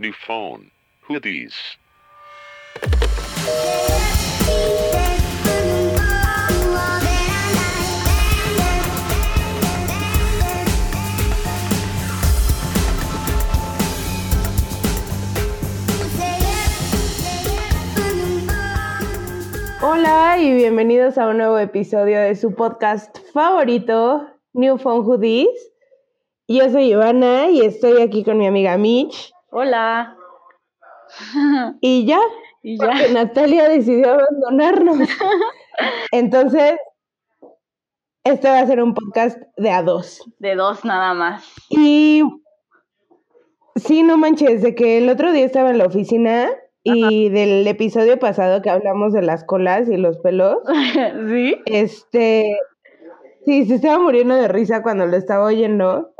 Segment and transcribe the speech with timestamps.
[0.00, 0.70] New phone.
[1.08, 1.56] Who these?
[19.82, 25.48] Hola y bienvenidos a un nuevo episodio de su podcast favorito, New Phone Hoodies.
[26.46, 29.32] Yo soy Ivana y estoy aquí con mi amiga Mitch.
[29.50, 30.16] Hola.
[31.80, 32.20] Y ya,
[32.62, 32.86] Y ya.
[32.86, 34.98] porque Natalia decidió abandonarnos.
[36.12, 36.74] Entonces,
[38.24, 40.22] este va a ser un podcast de a dos.
[40.38, 41.50] De dos nada más.
[41.70, 42.22] Y
[43.76, 46.50] sí, no manches, de que el otro día estaba en la oficina
[46.82, 50.56] y del episodio pasado que hablamos de las colas y los pelos.
[51.28, 51.56] ¿Sí?
[51.66, 52.58] Este,
[53.46, 56.12] sí, se estaba muriendo de risa cuando lo estaba oyendo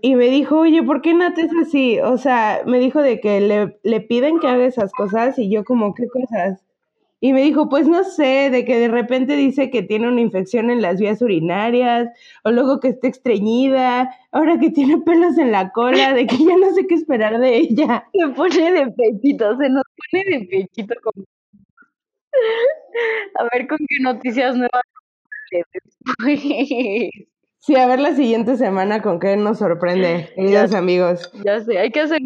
[0.00, 1.98] Y me dijo, oye, ¿por qué Nat es así?
[2.00, 5.64] O sea, me dijo de que le, le piden que haga esas cosas y yo
[5.64, 6.64] como, ¿qué cosas?
[7.20, 10.70] Y me dijo, pues no sé, de que de repente dice que tiene una infección
[10.70, 12.08] en las vías urinarias,
[12.44, 16.56] o luego que está estreñida, ahora que tiene pelos en la cola, de que ya
[16.58, 18.06] no sé qué esperar de ella.
[18.14, 20.94] se pone de pechito, se nos pone de pechito.
[21.02, 21.26] como-
[23.38, 24.82] A ver con qué noticias nuevas
[25.50, 25.98] después.
[27.64, 31.30] Sí, a ver la siguiente semana con qué nos sorprende, queridos amigos.
[31.44, 32.18] Ya sé, hay que hacer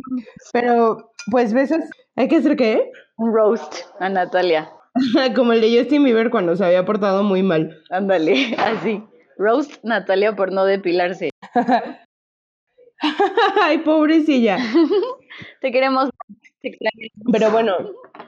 [0.55, 1.81] Pero, pues, besos.
[2.17, 2.91] ¿Hay que hacer qué?
[3.19, 4.70] un roast a Natalia.
[5.37, 7.83] Como el de Justin Bieber cuando se había portado muy mal.
[7.91, 9.05] Ándale, así.
[9.37, 11.28] Roast Natalia por no depilarse.
[13.61, 14.56] Ay, pobrecilla.
[15.61, 16.09] Te queremos.
[16.62, 17.12] Te extrañamos.
[17.31, 17.75] Pero bueno,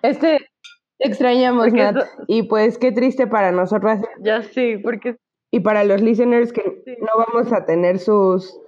[0.03, 0.51] este
[0.99, 2.05] extrañamos, Porque Nat.
[2.27, 5.17] Y pues qué triste para nosotras Ya sé, porque
[5.51, 6.97] y para los listeners que Sí.
[7.01, 8.59] no vamos a tener sus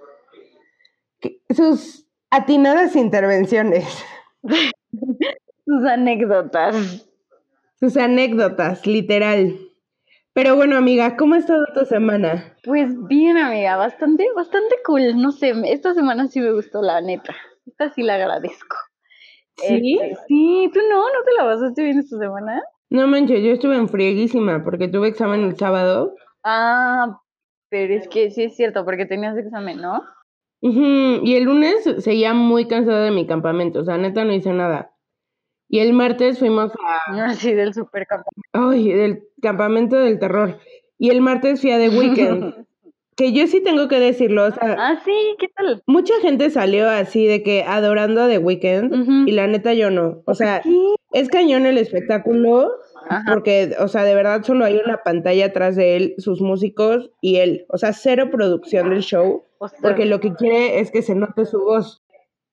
[1.49, 3.85] sus atinadas intervenciones,
[5.65, 7.07] sus anécdotas.
[7.79, 9.57] sus anécdotas, literal.
[10.33, 12.55] Pero bueno, amiga, ¿cómo ha estado tu semana?
[12.63, 15.17] Pues bien, amiga, bastante, bastante cool.
[15.21, 17.35] No sé, esta semana sí me gustó, la neta.
[17.67, 18.77] Esta sí la agradezco.
[19.57, 19.99] ¿Sí?
[20.01, 22.61] Este, sí, tú no, ¿no te la pasaste bien esta semana?
[22.89, 26.15] No manches, yo estuve en frieguísima porque tuve examen el sábado.
[26.43, 27.19] Ah,
[27.69, 30.03] pero es que sí es cierto, porque tenías examen, ¿no?
[30.63, 34.91] Y el lunes seguía muy cansada de mi campamento, o sea, neta no hice nada.
[35.67, 36.71] Y el martes fuimos
[37.07, 38.29] a, Así del supercampo.
[38.53, 40.59] ay, del campamento del terror.
[40.99, 42.65] Y el martes fui a The Weeknd,
[43.15, 45.81] que yo sí tengo que decirlo, o sea, Ah, sí, ¿qué tal?
[45.87, 50.21] mucha gente salió así de que adorando a The Weeknd y la neta yo no.
[50.25, 50.95] O sea, Sí.
[51.13, 52.69] es cañón el espectáculo
[53.11, 53.23] Ajá.
[53.33, 57.37] porque, o sea, de verdad solo hay una pantalla atrás de él, sus músicos y
[57.37, 57.65] él.
[57.69, 59.43] O sea, cero producción del show.
[59.57, 62.01] O sea, porque lo que quiere es que se note su voz.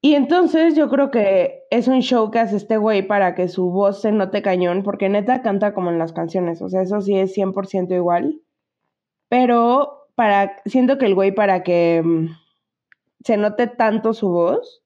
[0.01, 3.71] Y entonces yo creo que es un show que hace este güey para que su
[3.71, 7.17] voz se note cañón, porque neta canta como en las canciones, o sea, eso sí
[7.19, 8.41] es 100% igual.
[9.29, 12.29] Pero para, siento que el güey para que mm,
[13.25, 14.83] se note tanto su voz,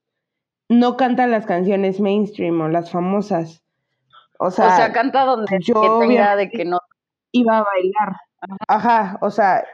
[0.70, 3.61] no canta las canciones mainstream o las famosas.
[4.44, 5.96] O sea, o sea, canta donde yo que tenga
[6.34, 6.78] obviamente- de que no.
[7.32, 8.16] iba a bailar.
[8.68, 9.64] Ajá, o sea,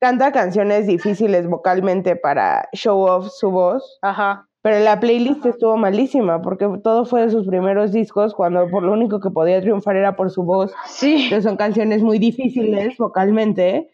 [0.00, 4.46] canta canciones difíciles vocalmente para show off su voz, Ajá.
[4.62, 8.92] pero la playlist estuvo malísima porque todo fue de sus primeros discos cuando por lo
[8.92, 11.28] único que podía triunfar era por su voz, Sí.
[11.28, 13.90] que son canciones muy difíciles vocalmente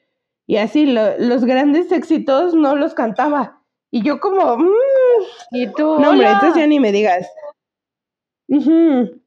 [0.46, 3.60] y así lo- los grandes éxitos no los cantaba.
[3.92, 4.70] Y yo como, mm,
[5.52, 5.98] Y tú.
[6.00, 7.30] no hombre, entonces ya ni me digas.
[8.48, 9.20] Ujú.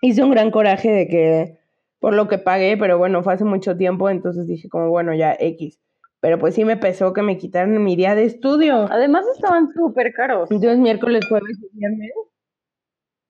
[0.00, 1.58] Hice un gran coraje de que
[1.98, 5.36] por lo que pagué, pero bueno, fue hace mucho tiempo, entonces dije como, bueno, ya
[5.38, 5.80] X.
[6.20, 8.86] Pero pues sí me pesó que me quitaran mi día de estudio.
[8.90, 10.50] Además estaban súper caros.
[10.50, 12.12] Entonces miércoles, jueves y viernes,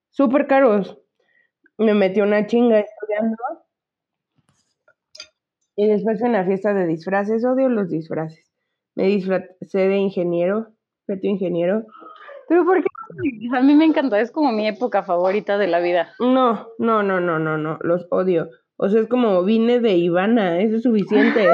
[0.09, 0.97] súper caros.
[1.77, 3.37] Me metí una chinga estudiando.
[5.75, 8.51] Y después en la fiesta de disfraces, odio los disfraces.
[8.95, 10.69] Me disfracé de ingeniero,
[11.05, 11.85] tu ingeniero.
[12.47, 12.87] Pero ¿por qué?
[13.53, 16.13] A mí me encanta, es como mi época favorita de la vida.
[16.19, 18.49] No, no, no, no, no, no, los odio.
[18.77, 21.47] O sea, es como vine de Ivana, eso es suficiente.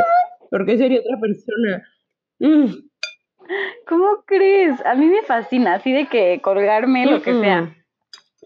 [0.49, 1.83] ¿Por qué sería otra persona?
[2.39, 2.73] Mm,
[3.87, 4.83] ¿Cómo crees?
[4.85, 7.75] A mí me fascina, así de que colgarme lo que sea.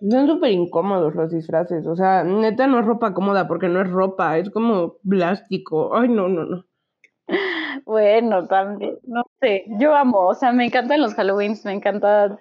[0.09, 1.87] Son súper incómodos los disfraces.
[1.87, 5.95] O sea, neta no es ropa cómoda porque no es ropa, es como plástico.
[5.95, 6.65] Ay, no, no, no.
[7.85, 12.37] Bueno, también, no sé, yo amo, o sea, me encantan los Halloweens, me encanta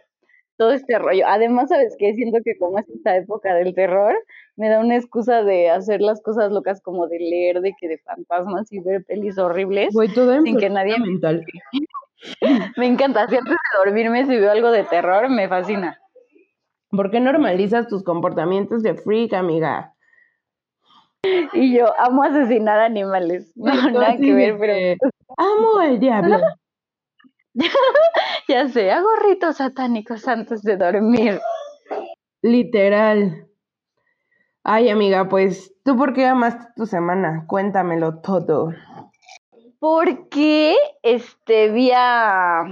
[0.56, 1.24] todo este rollo.
[1.26, 2.14] Además, ¿sabes qué?
[2.14, 4.14] Siento que como es esta época del terror,
[4.56, 7.98] me da una excusa de hacer las cosas locas como de leer, de que de
[7.98, 9.92] fantasmas y ver pelis horribles.
[9.94, 11.44] Voy toda Sin que nadie me- mental.
[12.76, 15.98] Me encanta, si antes de dormirme si veo algo de terror, me fascina.
[16.90, 19.92] ¿Por qué normalizas tus comportamientos de freak, amiga?
[21.52, 23.52] Y yo amo asesinar animales.
[23.56, 24.74] No, nada que ver, pero
[25.36, 26.38] Amo al diablo.
[28.48, 31.40] ya sé, hago ritos satánicos antes de dormir.
[32.42, 33.46] Literal.
[34.62, 37.44] Ay, amiga, pues, ¿tú por qué amaste tu semana?
[37.46, 38.72] Cuéntamelo todo.
[39.78, 42.64] Porque este vi a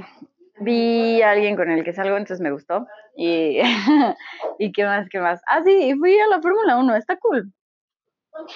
[0.61, 2.87] vi a alguien con el que salgo, entonces me gustó.
[3.17, 3.61] Y,
[4.59, 5.41] y qué más, qué más.
[5.47, 7.53] Ah, sí, fui a la Fórmula 1, está cool.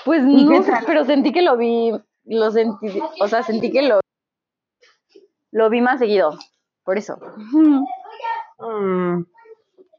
[0.04, 1.92] Pues ¿Y no, pero sentí que lo vi,
[2.24, 4.00] lo sentí, o sea, sentí que lo,
[5.50, 6.38] lo vi más seguido,
[6.84, 7.18] por eso.
[8.58, 9.22] Mm.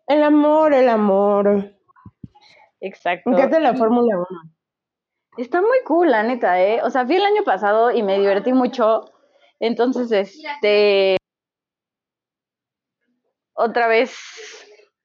[0.07, 1.71] El amor, el amor.
[2.81, 3.31] Exacto.
[3.35, 4.27] ¿Qué tal la Fórmula 1?
[5.37, 6.81] Está muy cool, la neta, ¿eh?
[6.83, 9.05] O sea, fui el año pasado y me divertí mucho.
[9.59, 11.17] Entonces, este.
[13.53, 14.17] Otra vez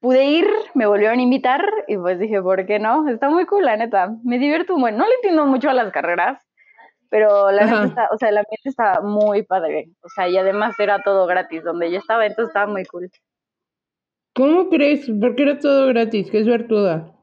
[0.01, 3.09] pude ir, me volvieron a invitar y pues dije, ¿por qué no?
[3.09, 4.17] Está muy cool, la neta.
[4.23, 4.97] Me divierto un buen.
[4.97, 6.47] No le entiendo mucho a las carreras,
[7.15, 7.75] pero la Ajá.
[7.75, 9.89] neta está, o sea, el ambiente está muy padre.
[10.03, 13.09] O sea, y además era todo gratis donde yo estaba, entonces estaba muy cool.
[14.35, 15.09] ¿Cómo crees?
[15.21, 17.15] Porque era todo gratis, qué suertuda.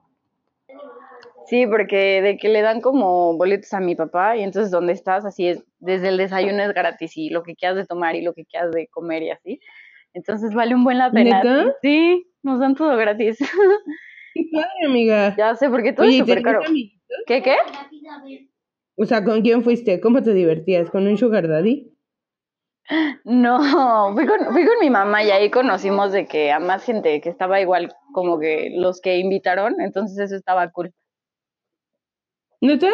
[1.46, 5.26] Sí, porque de que le dan como boletos a mi papá y entonces donde estás
[5.26, 8.34] así es, desde el desayuno es gratis y lo que quieras de tomar y lo
[8.34, 9.60] que quieras de comer y así.
[10.14, 11.44] Entonces vale un buen la pena.
[11.44, 11.76] ¿Neta?
[11.82, 13.40] Sí, nos dan todo gratis.
[14.34, 15.36] Qué padre, amiga.
[15.38, 16.62] ya sé, porque todo Oye, es ¿y súper caro.
[17.28, 17.58] ¿Qué, qué?
[19.02, 20.00] O sea, ¿con quién fuiste?
[20.00, 20.92] ¿Cómo te divertías?
[20.92, 21.92] ¿Con un sugar daddy?
[23.24, 27.20] No, fui con, fui con mi mamá y ahí conocimos de que a más gente
[27.20, 30.94] que estaba igual como que los que invitaron, entonces eso estaba cool.
[32.60, 32.92] ¿Neta?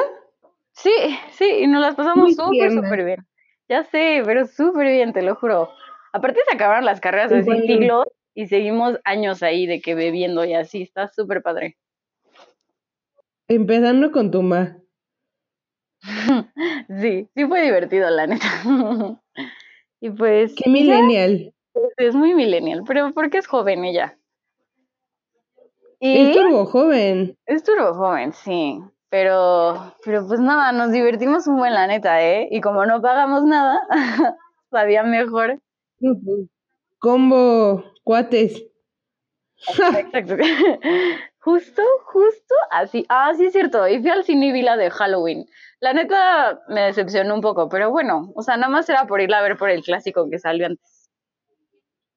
[0.72, 0.94] Sí,
[1.32, 3.28] sí, y nos las pasamos súper, súper bien.
[3.68, 5.72] Ya sé, pero súper bien, te lo juro.
[6.14, 7.64] Aparte se acabaron las carreras padre.
[7.64, 11.76] siglos y seguimos años ahí de que bebiendo y así, está súper padre.
[13.50, 14.78] Empezando con tu ma.
[17.02, 18.48] Sí, sí fue divertido, la neta.
[20.00, 21.54] Y pues, Qué millennial.
[21.98, 24.16] es muy millennial, pero porque es joven ella.
[26.00, 27.36] Y Es turbo joven.
[27.48, 28.80] es turbo joven, sí.
[29.10, 32.48] Pero, pero pues nada, nos divertimos un buen, la neta, ¿eh?
[32.52, 33.80] Y como no pagamos nada,
[34.70, 35.60] sabía mejor.
[37.00, 38.64] Combo cuates.
[39.68, 40.36] Exacto.
[41.40, 43.06] Justo, justo así.
[43.08, 43.88] Ah, sí es cierto.
[43.88, 45.46] Y fui al cine y vi la de Halloween.
[45.80, 49.40] La neta me decepcionó un poco, pero bueno, o sea, nada más era por irla
[49.40, 51.10] a ver por el clásico que salió antes.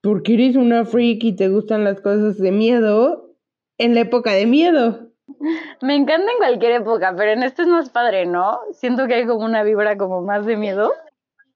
[0.03, 3.37] Porque eres una freak y te gustan las cosas de miedo
[3.79, 5.13] en la época de miedo.
[5.81, 8.59] Me encanta en cualquier época, pero en este es más padre, ¿no?
[8.73, 10.93] Siento que hay como una vibra como más de miedo.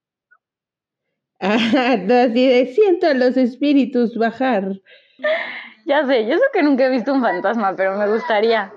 [1.41, 4.81] Ajá, así de siento a los espíritus bajar.
[5.87, 8.73] Ya sé, yo sé que nunca he visto un fantasma, pero me gustaría.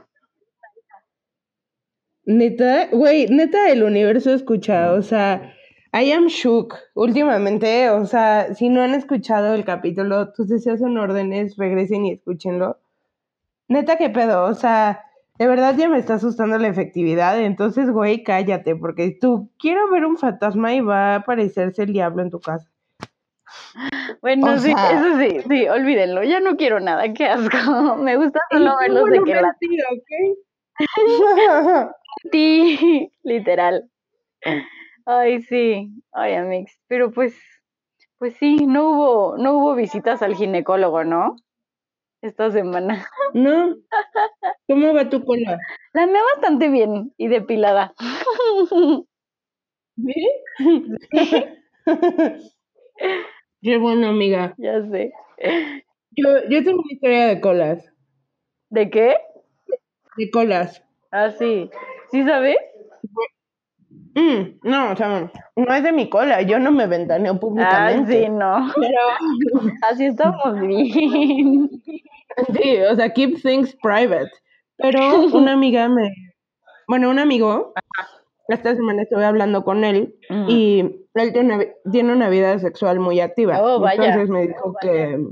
[2.25, 5.53] Neta, güey, neta el universo escucha, o sea,
[5.93, 10.97] I am shook últimamente, o sea, si no han escuchado el capítulo, tus deseos son
[10.97, 12.79] órdenes, regresen y escúchenlo.
[13.69, 15.05] Neta, qué pedo, o sea,
[15.39, 20.05] de verdad ya me está asustando la efectividad, entonces, güey, cállate, porque tú quiero ver
[20.05, 22.69] un fantasma y va a aparecerse el diablo en tu casa.
[24.21, 26.23] Bueno, O sí, sea- eso sí, sí, olvídenlo.
[26.23, 27.95] Ya no quiero nada, qué asco.
[27.97, 30.37] Me gusta solo verlos de que la mentira, ¿ok?
[32.31, 33.89] ti, literal.
[35.05, 36.79] Ay, sí, ay, Amix.
[36.87, 37.35] Pero pues,
[38.17, 41.35] pues sí, no hubo, no hubo visitas al ginecólogo, ¿no?
[42.21, 43.05] Esta semana.
[43.33, 43.75] ¿No?
[44.67, 45.59] ¿Cómo va tu cola?
[45.93, 47.93] La mía bastante bien y depilada.
[53.67, 54.53] Qué bueno, amiga.
[54.57, 55.11] Ya sé.
[56.11, 57.85] Yo, yo tengo una historia de colas.
[58.69, 59.17] ¿De qué?
[60.15, 60.81] De colas.
[61.11, 61.69] Ah, sí.
[62.09, 62.55] ¿Sí sabes?
[64.15, 66.43] Mm, no, o sea, no es de mi cola.
[66.43, 68.23] Yo no me ventaneo Ah, públicamente.
[68.23, 68.71] sí, no.
[68.79, 71.69] Pero, Así estamos bien.
[71.83, 74.31] sí, o sea, keep things private.
[74.77, 76.13] Pero una amiga me.
[76.87, 77.73] Bueno, un amigo.
[78.47, 80.45] Esta semana estuve hablando con él Mm.
[80.47, 83.61] y él tiene una, vi- tiene una vida sexual muy activa.
[83.61, 84.05] Oh, vaya.
[84.05, 85.27] Entonces me dijo que,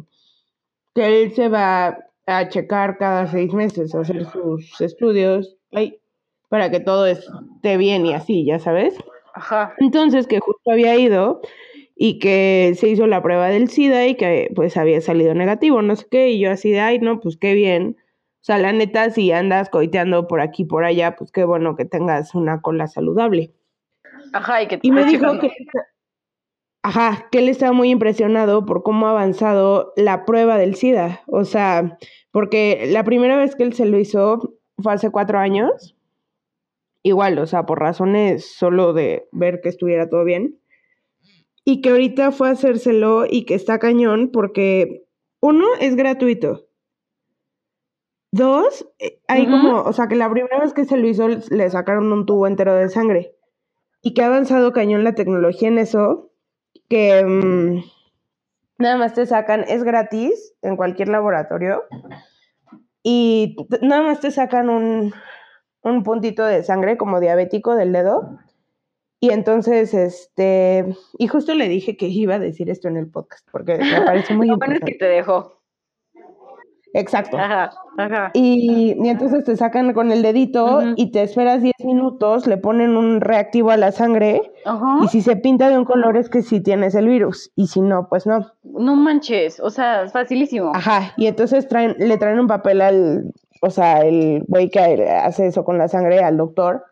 [0.94, 6.00] que él se va a checar cada seis meses, a hacer sus estudios ay,
[6.50, 8.96] para que todo esté bien y así, ya sabes.
[9.34, 9.74] Ajá.
[9.80, 11.42] Entonces que justo había ido
[11.96, 15.96] y que se hizo la prueba del SIDA y que pues había salido negativo, no
[15.96, 17.98] sé qué, y yo así de, ay, no, pues qué bien.
[18.42, 21.86] O sea, la neta, si andas coiteando por aquí por allá, pues qué bueno que
[21.86, 23.51] tengas una cola saludable.
[24.36, 25.50] Ajá, y que te Y me dijo que...
[26.84, 31.22] ajá, que él estaba muy impresionado por cómo ha avanzado la prueba del SIDA.
[31.27, 31.98] O sea,
[32.32, 35.96] porque la primera vez que él se lo hizo fue hace cuatro años.
[37.01, 40.60] Igual, o sea, por razones solo de ver que estuviera todo bien.
[41.63, 45.06] Y que ahorita fue a hacérselo y que está cañón porque,
[45.39, 46.68] uno, es gratuito.
[48.34, 51.70] Dos, eh, hay como, o sea, que la primera vez que se lo hizo le
[51.70, 53.35] sacaron un tubo entero de sangre.
[54.06, 56.30] Y que ha avanzado cañón la tecnología en eso,
[56.90, 57.84] que mm,
[58.78, 61.84] nada más te sacan, es gratis en cualquier laboratorio.
[63.02, 65.14] Y nada más te sacan un,
[65.82, 68.40] un puntito de sangre como diabético del dedo
[69.26, 70.86] y entonces, este,
[71.18, 74.36] y justo le dije que iba a decir esto en el podcast, porque me parece
[74.36, 75.55] muy Lo bueno es que te dejó.
[76.98, 77.38] Exacto.
[77.38, 78.32] Ajá, ajá.
[78.34, 82.96] Y, y entonces te sacan con el dedito y te esperas 10 minutos, le ponen
[82.96, 85.00] un reactivo a la sangre Ajá.
[85.04, 87.82] y si se pinta de un color es que sí tienes el virus y si
[87.82, 88.50] no, pues no.
[88.64, 90.72] No manches, o sea, es facilísimo.
[90.74, 95.48] Ajá, y entonces traen, le traen un papel al, o sea, el güey que hace
[95.48, 96.86] eso con la sangre al doctor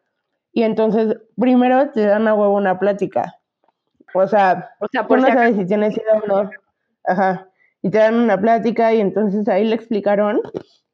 [0.51, 3.35] y entonces primero te dan a huevo una plática.
[4.13, 6.49] O sea, O sea, Tú no si sabes si tienes SIDA o no.
[7.05, 7.47] Ajá.
[7.83, 10.41] Y te dan una plática y entonces ahí le explicaron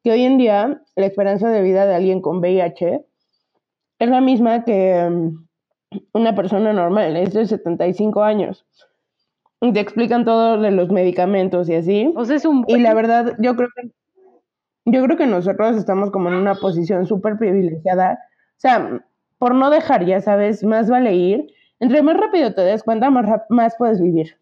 [0.02, 3.04] que hoy en día la esperanza de vida de alguien con VIH
[4.00, 5.46] es la misma que mm,
[6.12, 8.66] una persona normal, es de 75 años.
[9.60, 12.12] Y te explican todo de los medicamentos y así.
[12.16, 13.90] O sea, es un Y la verdad, yo creo que
[14.86, 18.18] yo creo que nosotros estamos como en una posición súper privilegiada.
[18.56, 19.04] O sea,
[19.38, 21.46] por no dejar, ya sabes, más vale ir.
[21.78, 24.39] Entre más rápido te des cuenta, más, más puedes vivir.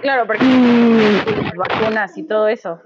[0.00, 2.80] Claro, porque Mm, las vacunas y todo eso.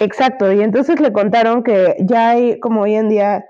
[0.00, 3.44] Exacto, y entonces le contaron que ya hay, como hoy en día,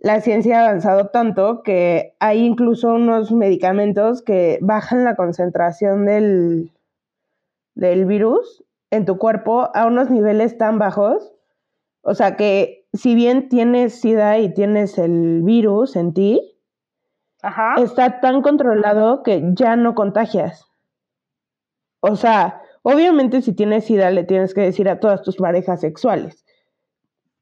[0.00, 6.70] la ciencia ha avanzado tanto que hay incluso unos medicamentos que bajan la concentración del,
[7.74, 11.32] del virus en tu cuerpo a unos niveles tan bajos.
[12.02, 16.56] O sea que si bien tienes SIDA y tienes el virus en ti,
[17.42, 17.74] Ajá.
[17.78, 20.67] está tan controlado que ya no contagias.
[22.00, 26.44] O sea, obviamente si tienes SIDA le tienes que decir a todas tus parejas sexuales.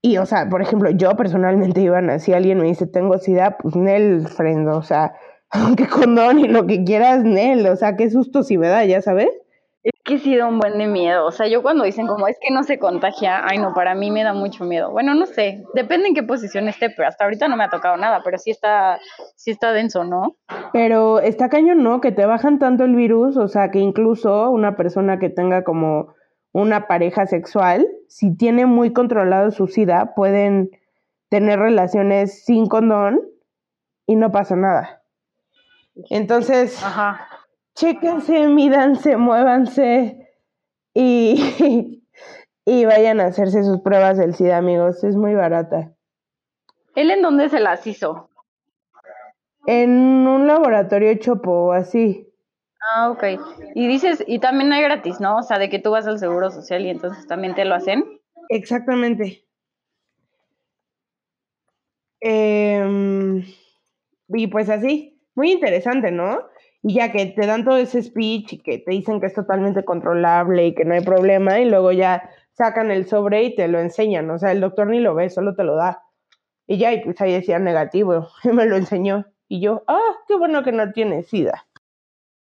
[0.03, 3.75] Y, o sea, por ejemplo, yo personalmente, Ivana, si alguien me dice tengo SIDA, pues
[3.75, 5.15] Nel, friend, o sea,
[5.51, 9.03] aunque condón y lo que quieras, Nel, o sea, qué susto si me da, ya
[9.03, 9.31] sabes.
[10.07, 11.27] Que sí da un buen de miedo.
[11.27, 14.13] O sea, yo cuando dicen como es que no se contagia, ay no, para mí
[14.13, 14.93] me da mucho miedo.
[14.93, 17.97] Bueno, no sé, depende en qué posición esté, pero hasta ahorita no me ha tocado
[17.97, 19.01] nada, pero sí está,
[19.35, 20.37] sí está denso, ¿no?
[20.73, 22.01] Pero está cañón, ¿no?
[22.01, 26.15] Que te bajan tanto el virus, o sea, que incluso una persona que tenga como
[26.53, 30.71] una pareja sexual, si tiene muy controlado su SIDA, pueden
[31.29, 33.21] tener relaciones sin condón
[34.07, 35.03] y no pasa nada.
[36.11, 37.29] Entonces, Ajá.
[37.77, 40.29] Chéquense, mídanse, muévanse
[40.95, 42.03] y,
[42.65, 45.05] y vayan a hacerse sus pruebas del SIDA, amigos.
[45.05, 45.93] Es muy barata.
[46.95, 48.31] ¿Él en dónde se las hizo?
[49.67, 52.33] En un laboratorio chopo, así.
[52.95, 53.25] Ah, ok.
[53.75, 55.39] Y dices, y también hay gratis, ¿no?
[55.39, 58.21] O sea, de que tú vas al Seguro Social y entonces también te lo hacen.
[58.49, 59.45] Exactamente.
[62.21, 63.45] Em,
[64.29, 66.39] y pues así, muy interesante, ¿no?
[66.83, 69.85] Y ya que te dan todo ese speech y que te dicen que es totalmente
[69.85, 73.81] controlable y que no hay problema, y luego ya sacan el sobre y te lo
[73.81, 74.31] enseñan.
[74.31, 76.03] O sea, el doctor ni lo ve, solo te lo da.
[76.67, 79.27] Y ya, y pues ahí decía negativo, y me lo enseñó.
[79.49, 81.67] Y yo, ah, qué bueno que no tiene SIDA.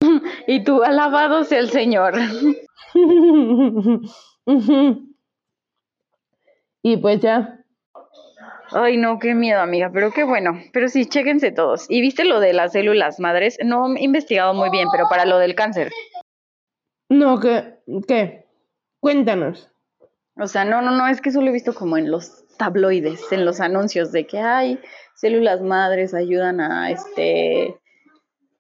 [0.47, 2.15] Y tú, alabado sea el Señor.
[6.83, 7.65] Y pues ya,
[8.79, 10.61] Ay, no, qué miedo, amiga, pero qué bueno.
[10.71, 11.87] Pero sí, chéquense todos.
[11.89, 13.57] ¿Y viste lo de las células madres?
[13.65, 15.91] No he investigado muy bien, pero para lo del cáncer.
[17.09, 17.79] no, ¿qué?
[18.07, 18.45] ¿Qué?
[19.01, 19.71] Cuéntanos.
[20.39, 23.47] O sea, no, no, no, es que solo he visto como en los tabloides, en
[23.47, 24.79] los anuncios de que hay
[25.15, 27.81] células madres ayudan a este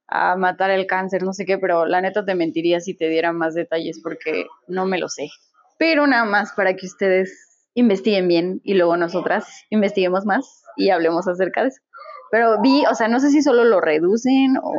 [0.08, 3.32] a matar el cáncer, no sé qué, pero la neta te mentiría si te diera
[3.32, 5.28] más detalles porque no me lo sé.
[5.78, 11.28] Pero nada más para que ustedes investiguen bien y luego nosotras investiguemos más y hablemos
[11.28, 11.82] acerca de eso.
[12.30, 14.72] Pero vi, o sea, no sé si solo lo reducen o,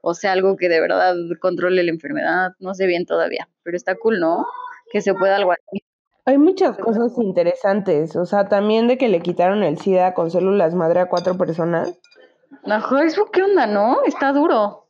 [0.00, 3.96] o sea algo que de verdad controle la enfermedad, no sé bien todavía, pero está
[3.96, 4.46] cool, ¿no?
[4.92, 5.82] Que se pueda algo así.
[6.24, 10.74] Hay muchas cosas interesantes, o sea, también de que le quitaron el SIDA con células
[10.74, 11.98] madre a cuatro personas.
[12.64, 14.04] Ajá, eso qué onda, ¿no?
[14.04, 14.86] Está duro.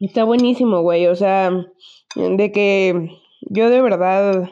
[0.00, 1.50] Está buenísimo, güey, o sea,
[2.16, 3.10] de que
[3.42, 4.48] yo de verdad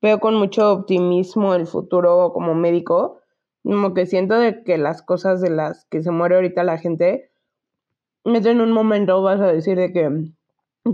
[0.00, 3.20] veo con mucho optimismo el futuro como médico,
[3.62, 7.30] como que siento de que las cosas de las que se muere ahorita la gente,
[8.24, 10.10] en un momento vas a decir de que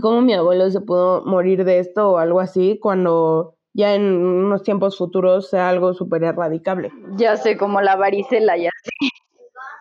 [0.01, 4.63] cómo mi abuelo se pudo morir de esto o algo así cuando ya en unos
[4.63, 6.91] tiempos futuros sea algo súper erradicable.
[7.17, 8.71] Ya sé, como la varicela, ya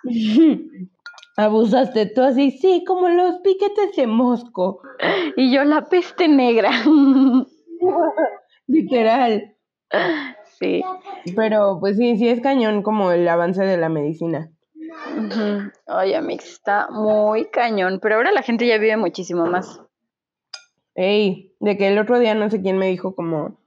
[1.36, 4.80] Abusaste tú así, sí, como los piquetes de mosco.
[5.36, 6.70] Y yo la peste negra.
[8.66, 9.56] Literal.
[10.58, 10.82] Sí.
[11.36, 14.50] Pero pues sí, sí es cañón como el avance de la medicina.
[15.16, 15.70] Ujú.
[15.86, 19.80] Oye, Mix, está muy cañón, pero ahora la gente ya vive muchísimo más.
[20.94, 23.58] Ey, de que el otro día no sé quién me dijo como...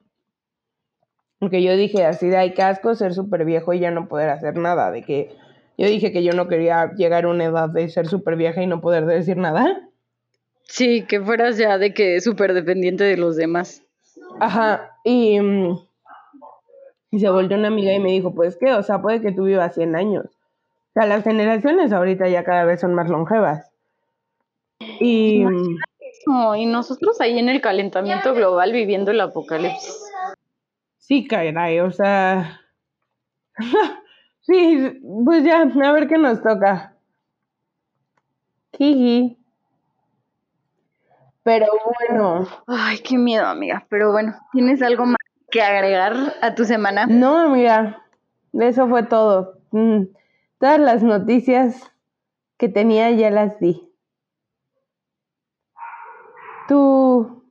[1.51, 4.57] Que yo dije así de, ay, casco ser súper viejo y ya no poder hacer
[4.57, 4.89] nada.
[4.89, 5.35] De que
[5.77, 8.67] yo dije que yo no quería llegar a una edad de ser súper vieja y
[8.67, 9.87] no poder decir nada.
[10.63, 13.83] Sí, que fueras ya de que súper dependiente de los demás.
[14.39, 15.79] Ajá, y, mm,
[17.11, 19.45] y se volvió una amiga y me dijo, pues qué, o sea, puede que tú
[19.45, 20.25] vivas 100 años.
[20.25, 23.71] O sea, las generaciones ahorita ya cada vez son más longevas.
[24.99, 25.77] Y mm,
[26.27, 29.95] No, y nosotros ahí en el calentamiento global viviendo el apocalipsis.
[30.97, 32.61] sí, caray, o sea...
[34.41, 36.95] sí, pues ya, a ver qué nos toca.
[38.77, 39.37] Jiji.
[41.47, 41.67] Pero
[42.09, 43.85] bueno, Ay, qué miedo, amiga.
[43.89, 45.15] Pero bueno, ¿tienes algo más
[45.49, 47.05] que agregar a tu semana?
[47.07, 48.03] no, mira,
[48.51, 49.59] eso fue todo.
[49.71, 50.03] Mm,
[50.59, 51.89] Todas las noticias
[52.57, 53.89] que tenía ya las di.
[56.67, 57.43] ¿Tú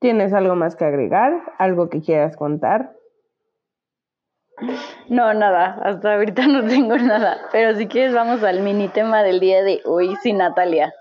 [0.00, 1.54] tienes algo más que agregar?
[1.58, 2.94] ¿Algo que quieras contar?
[5.08, 7.38] No, nada, hasta ahorita no tengo nada.
[7.52, 10.92] Pero si quieres, vamos al mini tema del día de hoy sin Natalia.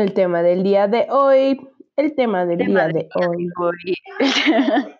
[0.00, 1.60] El tema del día de hoy.
[1.96, 3.48] El tema del Tema día de hoy.
[3.60, 3.94] Hoy.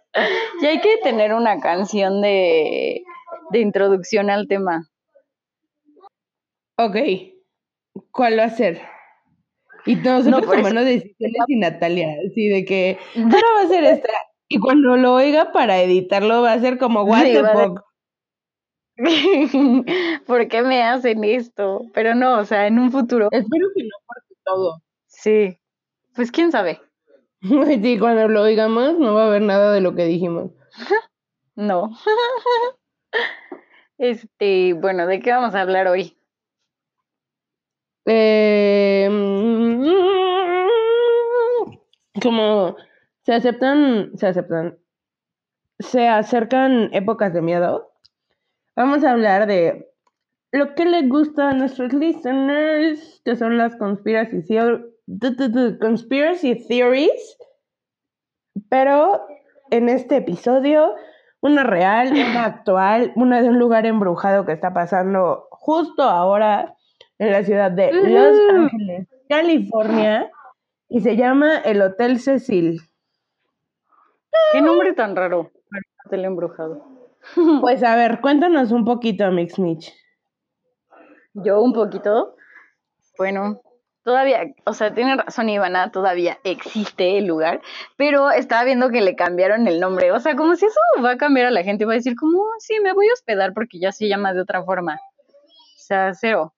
[0.60, 3.02] y hay que tener una canción de,
[3.50, 4.86] de introducción al tema.
[6.76, 6.96] Ok.
[8.12, 8.82] ¿Cuál va a ser?
[9.86, 14.12] Y nosotros eso- tomando decisiones y Natalia, así de que ahora va a ser esta.
[14.48, 17.80] Y cuando lo oiga para editarlo va a ser como what Sí, the fuck.
[20.26, 21.86] ¿Por qué me hacen esto?
[21.94, 23.28] Pero no, o sea, en un futuro.
[23.30, 24.82] Espero que no porque todo.
[25.22, 25.58] Sí.
[26.14, 26.80] Pues quién sabe.
[27.42, 30.52] Sí, cuando lo oigamos no va a haber nada de lo que dijimos.
[31.56, 31.90] No.
[33.98, 36.16] Este, bueno, ¿de qué vamos a hablar hoy?
[38.06, 39.06] Eh,
[42.22, 42.76] como
[43.26, 44.78] se aceptan, se aceptan,
[45.78, 47.92] se acercan épocas de miedo.
[48.74, 49.92] Vamos a hablar de
[50.52, 54.42] lo que les gusta a nuestros listeners, que son las conspiracy,
[55.80, 57.38] conspiracy theories.
[58.68, 59.26] Pero
[59.70, 60.94] en este episodio,
[61.40, 66.74] una real, una actual, una de un lugar embrujado que está pasando justo ahora
[67.18, 68.38] en la ciudad de Los.
[68.54, 70.30] Ángeles, California,
[70.88, 72.80] y se llama el Hotel Cecil.
[74.52, 77.00] ¿Qué nombre tan raro para un hotel embrujado?
[77.60, 79.94] Pues a ver, cuéntanos un poquito, Mix Mitch.
[81.34, 82.34] Yo un poquito.
[83.18, 83.60] Bueno,
[84.02, 87.60] todavía, o sea, tiene razón Ivana, todavía existe el lugar,
[87.96, 90.12] pero estaba viendo que le cambiaron el nombre.
[90.12, 92.40] O sea, como si eso va a cambiar a la gente, va a decir como,
[92.40, 94.94] "Oh, sí, me voy a hospedar porque ya se llama de otra forma.
[94.94, 96.54] O sea, cero.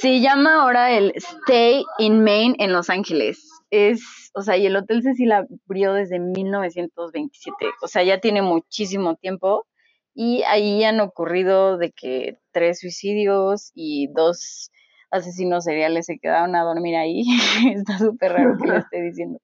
[0.00, 3.48] Se llama ahora el Stay in Main en Los Ángeles.
[3.70, 7.66] Es, o sea, y el Hotel Cecil abrió desde 1927.
[7.82, 9.66] O sea, ya tiene muchísimo tiempo.
[10.14, 14.70] Y ahí han ocurrido de que tres suicidios y dos
[15.10, 17.24] asesinos seriales se quedaron a dormir ahí.
[17.74, 19.38] Está súper raro que lo esté diciendo.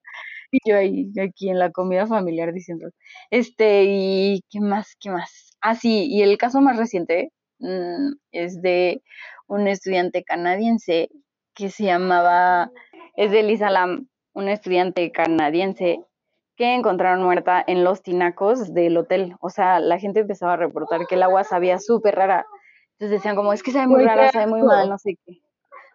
[0.51, 2.88] Y yo ahí, aquí en la comida familiar diciendo.
[3.31, 4.96] Este, y ¿qué más?
[5.01, 5.57] ¿Qué más?
[5.61, 9.03] Ah, sí, y el caso más reciente mm, es de
[9.46, 11.09] un estudiante canadiense
[11.55, 12.70] que se llamaba,
[13.16, 16.01] es de Lisa Lam, una estudiante canadiense
[16.57, 19.37] que encontraron muerta en los tinacos del hotel.
[19.40, 22.46] O sea, la gente empezaba a reportar que el agua sabía súper rara.
[22.92, 25.40] Entonces decían como, es que sabe muy qué rara, sabe muy mal, no sé qué.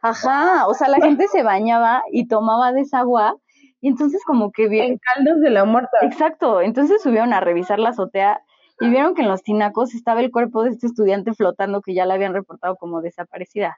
[0.01, 3.35] Ajá, o sea, la gente se bañaba y tomaba de esa agua
[3.81, 5.97] y entonces como que vi- En caldos de la muerta.
[6.01, 8.41] Exacto, entonces subieron a revisar la azotea
[8.79, 12.05] y vieron que en los tinacos estaba el cuerpo de este estudiante flotando que ya
[12.05, 13.77] la habían reportado como desaparecida.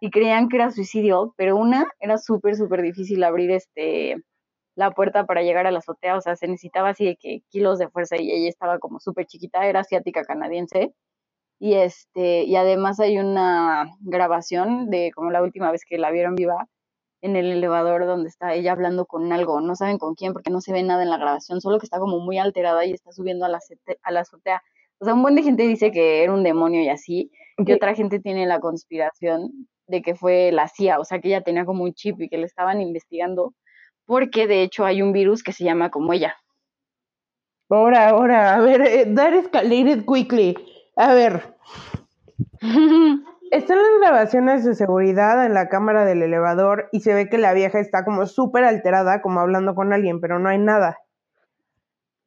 [0.00, 4.16] Y creían que era suicidio, pero una, era súper, súper difícil abrir este
[4.76, 7.80] la puerta para llegar a la azotea, o sea, se necesitaba así de que kilos
[7.80, 10.94] de fuerza y ella estaba como súper chiquita, era asiática canadiense.
[11.60, 16.34] Y este, y además hay una grabación de como la última vez que la vieron
[16.36, 16.68] viva
[17.20, 20.60] en el elevador donde está ella hablando con algo, no saben con quién porque no
[20.60, 23.44] se ve nada en la grabación, solo que está como muy alterada y está subiendo
[23.44, 23.58] a la,
[24.02, 24.62] a la azotea.
[25.00, 27.94] O sea, un buen de gente dice que era un demonio y así, y otra
[27.94, 31.82] gente tiene la conspiración de que fue la CIA, o sea, que ella tenía como
[31.82, 33.54] un chip y que le estaban investigando,
[34.06, 36.36] porque de hecho hay un virus que se llama como ella.
[37.70, 40.56] Ahora, ahora, a ver, eh, that escalated quickly.
[40.98, 41.54] A ver,
[43.52, 47.52] están las grabaciones de seguridad en la cámara del elevador y se ve que la
[47.52, 50.98] vieja está como súper alterada, como hablando con alguien, pero no hay nada.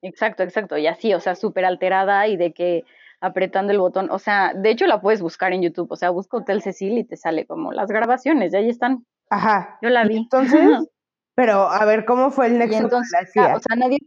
[0.02, 2.86] Exacto, exacto, y así, o sea, súper alterada y de que
[3.20, 6.38] apretando el botón, o sea, de hecho la puedes buscar en YouTube, o sea, busca
[6.38, 9.06] Hotel Cecil y te sale como las grabaciones, y ahí están.
[9.30, 9.80] Ajá.
[9.82, 10.16] Yo la vi.
[10.16, 10.62] Entonces,
[11.36, 13.56] pero a ver, ¿cómo fue el nexo entonces, la ah, CIA?
[13.58, 13.98] o sea, nadie,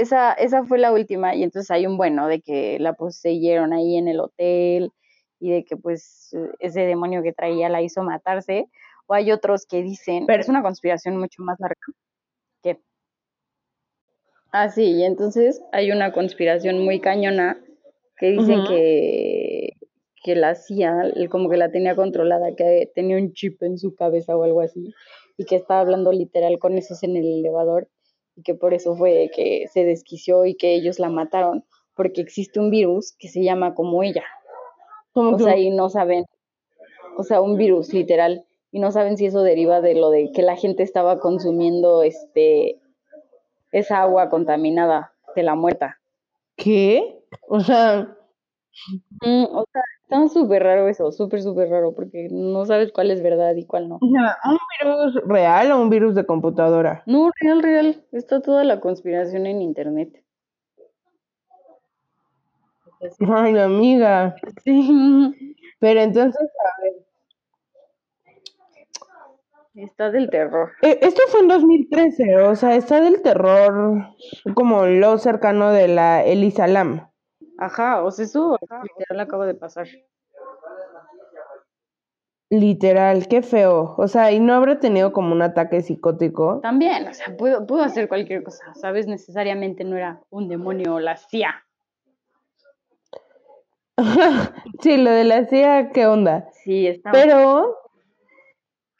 [0.00, 3.96] esa, esa fue la última, y entonces hay un bueno de que la poseyeron ahí
[3.96, 4.92] en el hotel,
[5.38, 8.66] y de que pues ese demonio que traía la hizo matarse,
[9.06, 11.76] o hay otros que dicen, Pero- es una conspiración mucho más larga,
[12.62, 12.78] que...
[14.52, 17.58] Ah, sí, y entonces hay una conspiración muy cañona
[18.18, 18.68] que dicen Ujú.
[18.68, 19.70] que,
[20.22, 23.94] que la CIA el- como que la tenía controlada, que tenía un chip en su
[23.94, 24.92] cabeza o algo así,
[25.38, 27.88] y que estaba hablando literal con esos en el elevador,
[28.36, 31.64] y que por eso fue que se desquició y que ellos la mataron,
[31.94, 34.24] porque existe un virus que se llama como ella,
[35.12, 36.24] Como o sea, y no saben,
[37.16, 40.42] o sea, un virus literal, y no saben si eso deriva de lo de que
[40.42, 42.80] la gente estaba consumiendo este
[43.72, 46.00] esa agua contaminada de la muerta.
[46.56, 47.22] ¿Qué?
[47.48, 48.16] O sea,
[49.22, 53.22] Mm, o sea, está súper raro eso, súper, súper raro, porque no sabes cuál es
[53.22, 53.98] verdad y cuál no.
[54.00, 57.02] ¿un virus real o un virus de computadora?
[57.06, 60.24] No, real, real, está toda la conspiración en internet.
[63.34, 64.34] Ay, amiga.
[64.64, 66.92] Sí, Pero entonces, a ver,
[69.74, 70.72] está del terror.
[70.82, 74.08] eh, esto fue en 2013, o sea, está del terror
[74.54, 77.09] como lo cercano de la Elisa Lam.
[77.60, 79.86] Ajá, o sea, eso literal acaba de pasar.
[82.48, 83.94] Literal, qué feo.
[83.98, 86.60] O sea, y no habrá tenido como un ataque psicótico.
[86.62, 89.06] También, o sea, pudo, pudo hacer cualquier cosa, ¿sabes?
[89.06, 91.64] Necesariamente no era un demonio o la CIA.
[94.80, 96.48] Sí, lo de la CIA, ¿qué onda?
[96.64, 97.12] Sí, está.
[97.12, 97.76] Pero,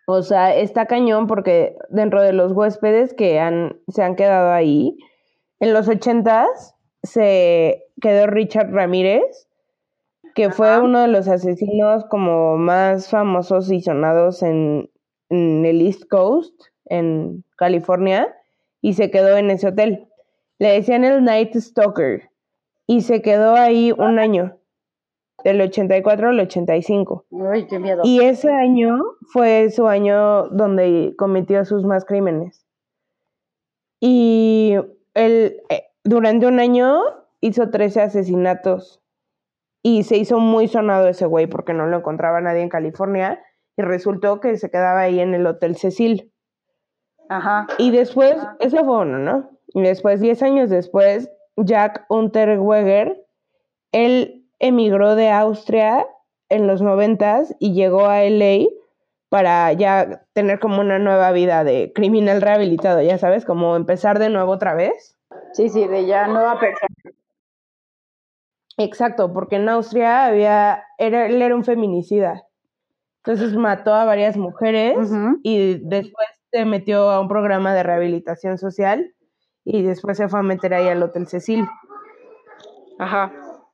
[0.06, 4.98] o sea, está cañón porque dentro de los huéspedes que han, se han quedado ahí,
[5.58, 9.48] en los ochentas se quedó Richard Ramírez,
[10.34, 14.90] que fue uno de los asesinos como más famosos y sonados en,
[15.28, 16.54] en el East Coast,
[16.86, 18.34] en California,
[18.80, 20.08] y se quedó en ese hotel.
[20.58, 22.30] Le decían el Night Stalker,
[22.86, 24.60] y se quedó ahí un año,
[25.44, 27.26] del 84 al 85.
[27.52, 28.02] Ay, qué miedo.
[28.04, 28.98] Y ese año
[29.32, 32.66] fue su año donde cometió sus más crímenes.
[34.00, 34.76] Y
[35.14, 37.02] él, eh, durante un año
[37.40, 39.02] hizo 13 asesinatos.
[39.82, 43.42] Y se hizo muy sonado ese güey porque no lo encontraba nadie en California.
[43.76, 46.32] Y resultó que se quedaba ahí en el Hotel Cecil.
[47.28, 47.66] Ajá.
[47.78, 49.50] Y después, ese fue uno, ¿no?
[49.68, 53.24] Y después, 10 años después, Jack Unterweger,
[53.92, 56.06] él emigró de Austria
[56.48, 58.66] en los noventas y llegó a LA
[59.30, 64.28] para ya tener como una nueva vida de criminal rehabilitado, ya sabes, como empezar de
[64.28, 65.16] nuevo otra vez.
[65.52, 66.89] Sí, sí, de ya nueva persona.
[68.82, 72.46] Exacto, porque en Austria había, era, él era un feminicida.
[73.18, 74.96] Entonces mató a varias mujeres
[75.42, 79.14] y después se metió a un programa de rehabilitación social
[79.66, 81.68] y después se fue a meter ahí al Hotel Cecil.
[82.98, 83.30] Ajá.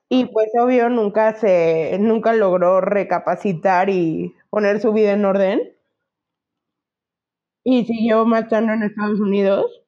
[0.09, 5.61] Y pues obvio nunca se, nunca logró recapacitar y poner su vida en orden.
[7.63, 9.85] Y siguió matando en Estados Unidos.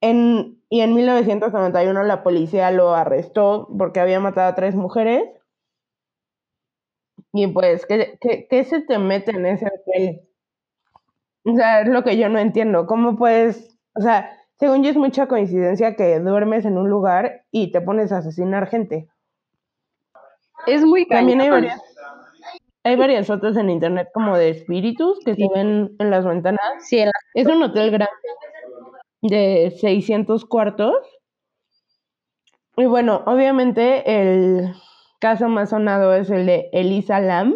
[0.00, 5.24] En, y en 1991 la policía lo arrestó porque había matado a tres mujeres.
[7.32, 10.20] Y pues, ¿qué, qué, qué se te mete en ese hotel?
[11.44, 12.86] O sea, es lo que yo no entiendo.
[12.86, 17.70] ¿Cómo puedes, o sea, según yo es mucha coincidencia que duermes en un lugar y
[17.72, 19.08] te pones a asesinar gente.
[20.66, 21.80] Es muy También hay varias,
[22.82, 26.60] hay varias fotos en internet como de espíritus que se ven en las ventanas.
[26.80, 28.10] Sí, en la- Es un hotel grande
[29.22, 30.94] de 600 cuartos.
[32.76, 34.74] Y bueno, obviamente el
[35.20, 37.54] caso más sonado es el de Elisa Lam,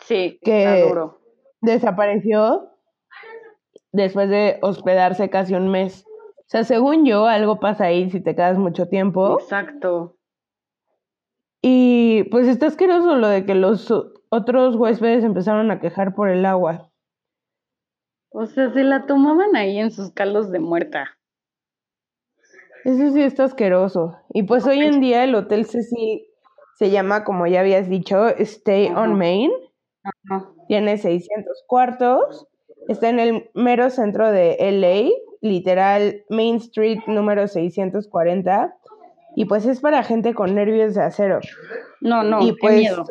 [0.00, 0.92] sí, que-
[1.60, 2.70] desapareció
[3.92, 6.04] después de hospedarse casi un mes.
[6.38, 9.38] O sea, según yo, algo pasa ahí si te quedas mucho tiempo.
[9.40, 10.16] Exacto.
[11.62, 13.92] Y pues está asqueroso lo de que los
[14.30, 16.91] otros huéspedes empezaron a quejar por el agua.
[18.32, 21.18] O sea, se la tomaban ahí en sus caldos de muerta.
[22.84, 24.18] Eso sí está asqueroso.
[24.30, 26.24] Y pues hoy en día el Hotel Cecil
[26.76, 29.50] se llama, como ya habías dicho, Stay on Main.
[30.24, 30.54] No.
[30.66, 32.48] Tiene 600 cuartos.
[32.88, 38.74] Está en el mero centro de LA, literal Main Street número 640.
[39.36, 41.40] Y pues es para gente con nervios de acero.
[42.00, 43.04] No, no, y qué pues, miedo.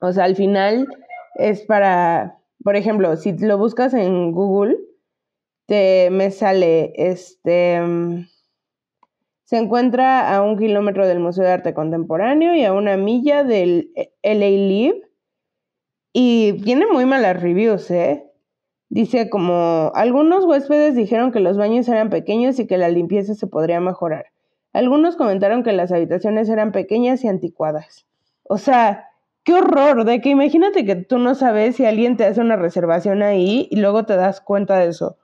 [0.00, 0.88] o, o sea, al final
[1.36, 4.78] es para, por ejemplo, si lo buscas en Google,
[5.66, 8.24] te me sale este mm,
[9.52, 13.92] se encuentra a un kilómetro del Museo de Arte Contemporáneo y a una milla del
[13.96, 15.02] eh, LA Live.
[16.14, 18.24] Y tiene muy malas reviews, ¿eh?
[18.88, 23.46] Dice como, algunos huéspedes dijeron que los baños eran pequeños y que la limpieza se
[23.46, 24.28] podría mejorar.
[24.72, 28.06] Algunos comentaron que las habitaciones eran pequeñas y anticuadas.
[28.44, 29.10] O sea,
[29.44, 33.22] qué horror, de que imagínate que tú no sabes si alguien te hace una reservación
[33.22, 35.18] ahí y luego te das cuenta de eso.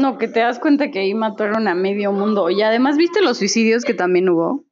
[0.00, 2.50] No, que te das cuenta que ahí mataron a medio mundo.
[2.50, 4.64] Y además, ¿viste los suicidios que también hubo?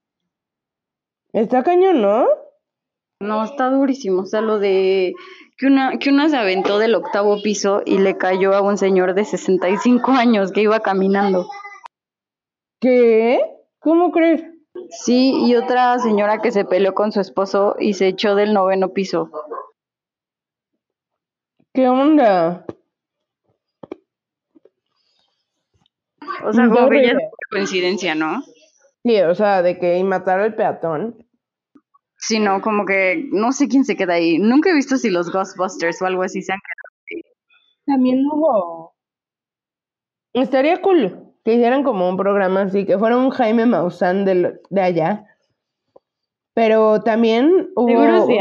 [1.33, 2.27] Está cañón, ¿no?
[3.21, 4.23] No, está durísimo.
[4.23, 5.15] O sea, lo de
[5.57, 9.15] que una, que una se aventó del octavo piso y le cayó a un señor
[9.15, 11.49] de 65 años que iba caminando.
[12.81, 13.41] ¿Qué?
[13.79, 14.54] ¿Cómo crees?
[15.03, 18.93] Sí, y otra señora que se peleó con su esposo y se echó del noveno
[18.93, 19.31] piso.
[21.73, 22.65] ¿Qué onda?
[26.45, 27.19] O sea, como que ya es
[27.51, 28.43] coincidencia, ¿no?
[29.03, 31.27] Sí, o sea, de que y matar al peatón.
[32.17, 34.39] Sí, no, como que no sé quién se queda ahí.
[34.39, 36.61] Nunca he visto si los Ghostbusters o algo así se han
[37.85, 38.95] También hubo.
[40.33, 44.53] Estaría cool que hicieran como un programa así, que fuera un Jaime Maussan de, lo-
[44.71, 45.27] de allá.
[46.55, 48.39] Pero también hubo sí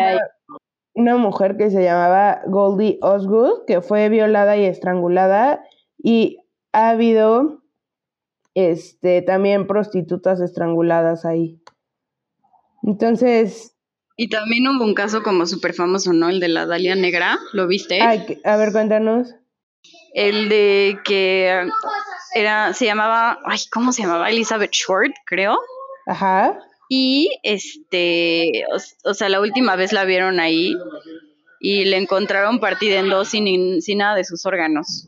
[0.96, 5.64] una, mujer que se llamaba Goldie Osgood, que fue violada y estrangulada,
[5.98, 6.38] y
[6.72, 7.62] ha habido
[8.56, 11.60] este también prostitutas estranguladas ahí.
[12.84, 13.76] Entonces,
[14.16, 16.30] Y también hubo un caso como súper famoso, ¿no?
[16.30, 18.00] El de la Dalia Negra, ¿lo viste?
[18.02, 19.34] ay, a ver, cuéntanos.
[20.14, 21.68] El de que
[22.34, 24.30] era, se llamaba, ay, ¿cómo se llamaba?
[24.30, 25.60] Elizabeth Short, creo.
[26.08, 26.60] Ajá.
[26.90, 28.66] Y este,
[29.06, 30.76] o, sea, la última vez la vieron ahí
[31.60, 35.08] y le encontraron partida en dos sin, sin nada de sus órganos.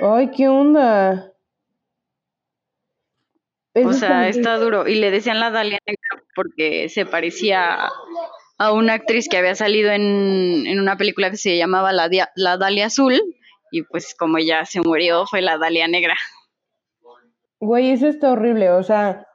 [0.00, 1.32] Ay, ¿qué onda?
[3.74, 4.86] Eso O sea, está- está duro.
[4.86, 7.88] Y le decían la Dalia Negra porque se parecía
[8.58, 12.30] a una actriz que había salido en, en una película que se llamaba La, Dia-
[12.36, 13.20] la Dalia Azul.
[13.70, 16.14] Y pues como ella se murió, fue la Dalia Negra.
[17.60, 19.26] Güey, eso está horrible, o sea,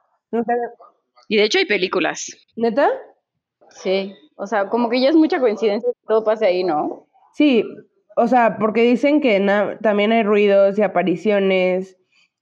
[1.28, 2.26] Y de hecho hay películas.
[2.56, 2.88] ¿neta?
[3.70, 4.14] Sí.
[4.36, 7.06] O sea, como que ya es mucha coincidencia que todo pase ahí, ¿no?
[7.34, 7.64] Sí,
[8.16, 9.44] o sea, porque dicen que
[9.82, 11.98] también hay ruidos y apariciones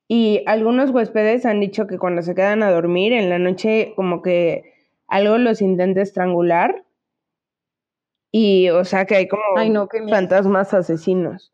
[0.08, 4.22] y algunos huéspedes han dicho que cuando se quedan a dormir en la noche como
[4.22, 4.74] que
[5.06, 6.84] algo los intenta estrangular
[8.30, 11.52] y o sea que hay como Ay, no, fantasmas asesinos.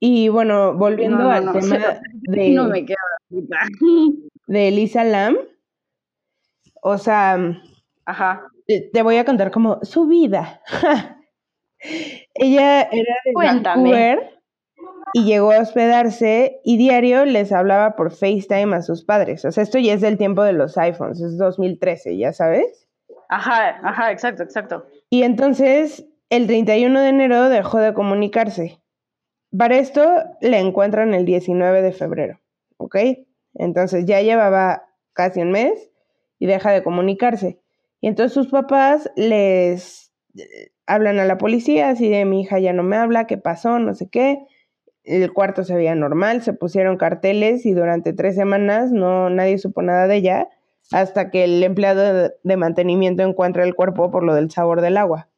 [0.00, 1.78] Y bueno, volviendo No, no, al no, tema
[2.22, 2.96] de, No me queda
[4.46, 5.36] de Elisa Lam,
[6.82, 7.38] o sea,
[8.04, 8.46] Ajá.
[8.66, 10.60] te te voy a contar como su vida.
[12.34, 13.82] Ella era de Cuéntame.
[13.90, 14.36] Vancouver
[15.12, 19.44] y llegó a hospedarse y diario les hablaba por FaceTime a sus padres.
[19.44, 22.86] O sea, esto ya es del tiempo de los iPhones, es 2013, ya sabes.
[23.28, 24.86] Ajá, ajá, exacto, exacto.
[25.10, 28.80] Y entonces, el 31 de enero dejó de comunicarse.
[29.56, 30.04] Para esto
[30.40, 32.40] le encuentran el 19 de febrero,
[32.78, 32.96] ¿ok?
[33.54, 34.82] Entonces ya llevaba
[35.12, 35.90] casi un mes
[36.38, 37.60] y deja de comunicarse.
[38.00, 42.72] Y entonces sus papás les eh, hablan a la policía, así de mi hija ya
[42.72, 43.78] no me habla, ¿qué pasó?
[43.78, 44.38] No sé qué.
[45.04, 49.80] El cuarto se veía normal, se pusieron carteles y durante tres semanas no nadie supo
[49.80, 50.48] nada de ella
[50.92, 54.96] hasta que el empleado de, de mantenimiento encuentra el cuerpo por lo del sabor del
[54.96, 55.28] agua.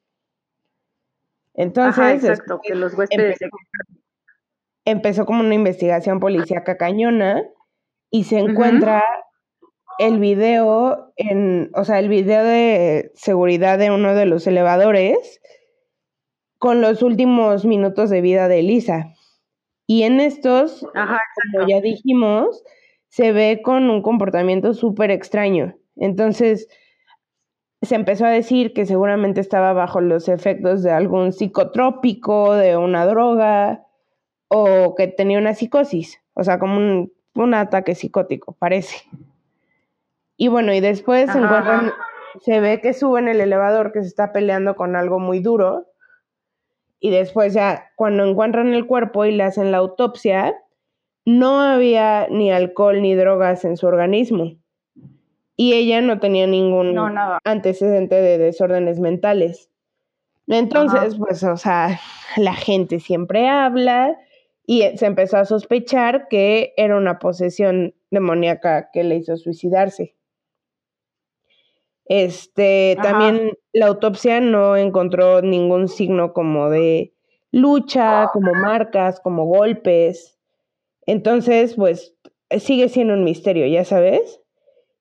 [1.59, 3.49] Entonces, Ajá, es- exacto, que los huéspedes se-
[4.85, 7.42] empezó como una investigación policíaca cañona
[8.11, 9.05] y se encuentra
[9.99, 15.40] el video en, o sea, el video de seguridad de uno de los elevadores
[16.59, 19.12] con los últimos minutos de vida de Elisa.
[19.87, 21.18] Y en estos, Ajá,
[21.53, 22.62] como ya dijimos,
[23.09, 25.75] se ve con un comportamiento súper extraño.
[25.97, 26.68] Entonces,
[27.83, 33.07] se empezó a decir que seguramente estaba bajo los efectos de algún psicotrópico, de una
[33.07, 33.87] droga,
[34.49, 38.97] o que tenía una psicosis, o sea, como un, un ataque psicótico, parece.
[40.37, 41.93] Y bueno, y después se encuentran,
[42.41, 45.87] se ve que sube en el elevador que se está peleando con algo muy duro,
[47.01, 50.57] y después ya cuando encuentran el cuerpo y le hacen la autopsia,
[51.25, 54.57] no había ni alcohol ni drogas en su organismo.
[55.61, 57.11] Y ella no tenía ningún No,
[57.44, 59.68] antecedente de desórdenes mentales.
[60.47, 61.99] Entonces, pues, o sea,
[62.37, 64.16] la gente siempre habla
[64.64, 70.14] y se empezó a sospechar que era una posesión demoníaca que le hizo suicidarse.
[72.07, 73.03] Este, Ajá.
[73.03, 77.14] también la autopsia no encontró ningún signo como de
[77.51, 80.38] lucha, como marcas, como golpes.
[81.05, 82.14] Entonces, pues
[82.61, 84.40] sigue siendo un misterio, ya sabes.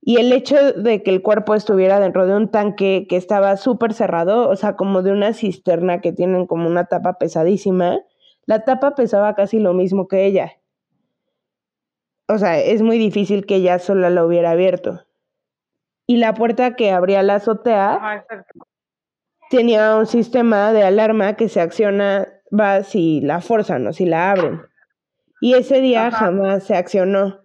[0.08, 3.94] Y el hecho de que el cuerpo estuviera dentro de un tanque que estaba súper
[3.94, 8.00] cerrado, o sea, como de una cisterna que tienen como una tapa pesadísima,
[8.46, 10.54] la tapa pesaba casi lo mismo que ella.
[12.30, 15.04] O sea, es muy difícil que ella sola la hubiera abierto.
[16.06, 18.66] Y la puerta que abría la azotea exacto.
[19.50, 24.32] tenía un sistema de alarma que se acciona va si la forzan o si la
[24.32, 24.62] abren.
[25.42, 26.18] Y ese día Ajá.
[26.18, 27.42] jamás se accionó.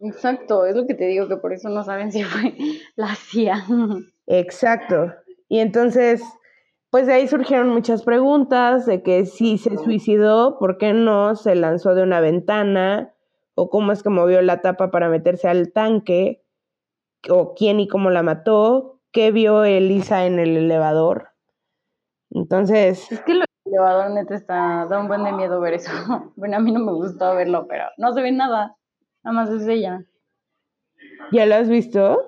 [0.00, 2.54] Exacto, es lo que te digo, que por eso no saben si fue
[2.96, 3.64] la CIA.
[4.26, 5.12] Exacto.
[5.48, 6.22] Y entonces,
[6.90, 11.54] pues de ahí surgieron muchas preguntas de que si se suicidó, ¿por qué no se
[11.54, 13.14] lanzó de una ventana?
[13.54, 16.44] ¿O cómo es que movió la tapa para meterse al tanque?
[17.28, 19.00] ¿O quién y cómo la mató?
[19.10, 21.30] ¿Qué vio Elisa en el elevador?
[22.30, 25.90] Entonces, Es que lo del elevador neta está, da un buen de miedo ver eso.
[26.36, 28.77] Bueno, a mí no me gustó verlo, pero no se ve nada.
[29.28, 30.02] Nada más es ella.
[31.32, 32.18] ¿ya lo has visto?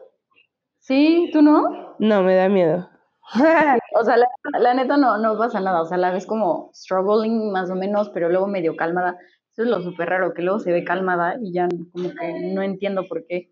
[0.80, 1.96] Sí, ¿tú no?
[1.98, 2.90] No, me da miedo.
[3.98, 5.80] O sea, la, la neta no, no pasa nada.
[5.80, 9.16] O sea, la ves como struggling más o menos, pero luego medio calmada.
[9.52, 12.60] Eso es lo súper raro, que luego se ve calmada y ya como que no
[12.60, 13.50] entiendo por qué.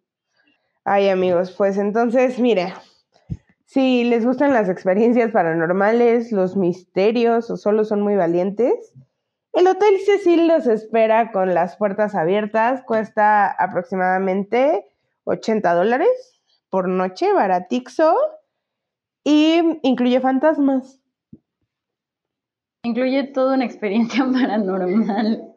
[0.85, 2.75] Ay, amigos, pues entonces, mira,
[3.65, 8.95] si les gustan las experiencias paranormales, los misterios o solo son muy valientes,
[9.59, 12.85] el Hotel Cecil los espera con las puertas abiertas.
[12.85, 14.85] Cuesta aproximadamente
[15.25, 16.41] 80 dólares
[16.71, 18.15] por noche, baratixo,
[19.25, 21.01] y incluye fantasmas.
[22.85, 25.57] Incluye toda una experiencia paranormal.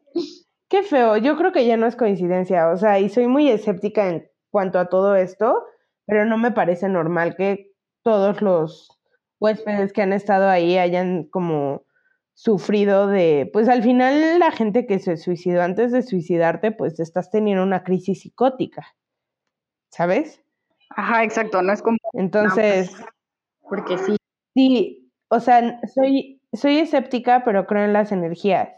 [0.67, 4.09] Qué feo, yo creo que ya no es coincidencia, o sea, y soy muy escéptica
[4.09, 5.63] en cuanto a todo esto,
[6.07, 7.71] pero no me parece normal que
[8.03, 8.99] todos los
[9.39, 11.83] huéspedes que han estado ahí hayan como
[12.41, 17.29] sufrido de, pues al final la gente que se suicidó antes de suicidarte, pues estás
[17.29, 18.95] teniendo una crisis psicótica,
[19.91, 20.41] ¿sabes?
[20.89, 22.95] Ajá, exacto, no es como Entonces,
[23.69, 24.17] porque sí.
[24.55, 28.69] sí, o sea, soy, soy escéptica, pero creo en las energías.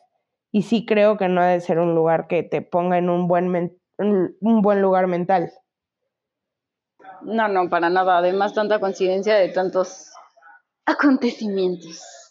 [0.52, 3.30] Y sí creo que no ha de ser un lugar que te ponga en un
[3.30, 5.54] buen, men- un buen lugar mental.
[7.22, 8.18] No, no, para nada.
[8.18, 10.12] Además, tanta coincidencia de tantos
[10.86, 12.23] acontecimientos.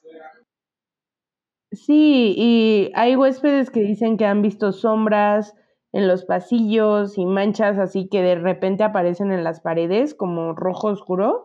[1.73, 5.55] Sí, y hay huéspedes que dicen que han visto sombras
[5.93, 10.89] en los pasillos y manchas así que de repente aparecen en las paredes como rojo
[10.89, 11.45] oscuro,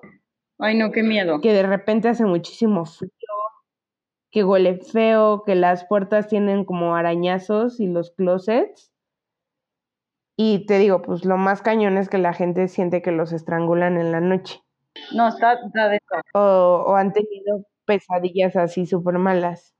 [0.59, 1.39] Ay, no, qué miedo.
[1.41, 3.11] que de repente hace muchísimo frío,
[4.31, 8.91] que huele feo, que las puertas tienen como arañazos y los closets.
[10.37, 13.97] Y te digo, pues lo más cañón es que la gente siente que los estrangulan
[13.97, 14.61] en la noche.
[15.15, 16.21] No, está, está de eso.
[16.33, 19.76] O, o han tenido pesadillas así súper malas.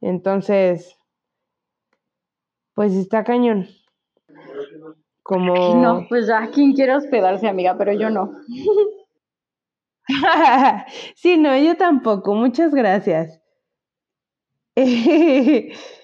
[0.00, 0.98] Entonces,
[2.74, 3.66] pues está cañón.
[5.22, 5.74] Como...
[5.76, 8.30] No, pues ya, quien quiera hospedarse, amiga, pero yo no.
[11.16, 12.34] sí, no, yo tampoco.
[12.34, 13.40] Muchas gracias.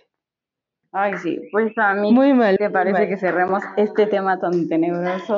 [0.95, 2.59] Ay, sí, pues a mí Muy mal.
[2.59, 3.09] te parece mal.
[3.09, 5.37] que cerremos este tema tan tenebroso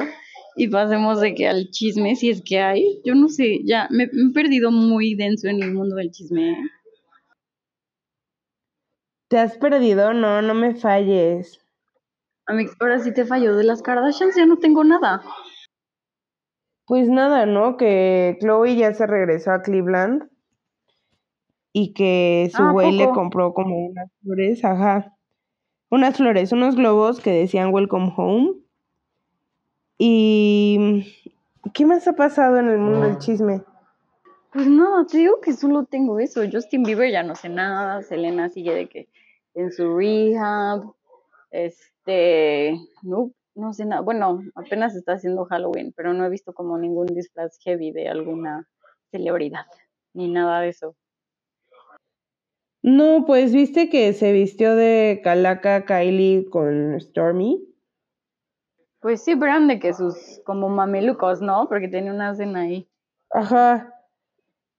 [0.57, 3.01] y pasemos de que al chisme, si es que hay.
[3.05, 6.57] Yo no sé, ya me, me he perdido muy denso en el mundo del chisme.
[9.35, 10.15] ¿Te has perdido?
[10.15, 11.61] No, no me falles.
[12.47, 15.25] Amix, ahora sí te falló de las Kardashians, ya no tengo nada.
[16.87, 17.77] Pues nada, ¿no?
[17.77, 20.31] Que Chloe ya se regresó a Cleveland
[21.73, 25.17] y que su Ah, ¿a güey le compró como unas flores, ajá.
[25.91, 28.53] Unas flores, unos globos que decían Welcome Home.
[29.99, 31.13] Y
[31.73, 33.65] ¿qué más ha pasado en el mundo del chisme?
[34.53, 36.43] Pues no, te digo que solo tengo eso.
[36.49, 39.09] Justin Bieber ya no sé nada, Selena sigue de que
[39.55, 40.83] en su rehab,
[41.51, 44.03] este, no, no sé nada.
[44.03, 48.69] Bueno, apenas está haciendo Halloween, pero no he visto como ningún disfraz heavy de alguna
[49.11, 49.67] celebridad,
[50.13, 50.97] ni nada de eso.
[52.83, 57.67] No, pues viste que se vistió de calaca Kylie con Stormy.
[59.01, 61.67] Pues sí, pero eran de que sus como mamelucos, ¿no?
[61.69, 62.87] Porque tenía una cena ahí.
[63.31, 63.95] Ajá,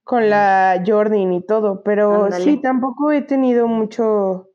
[0.06, 4.52] con la Jordan y todo, pero sí, tampoco he tenido mucho,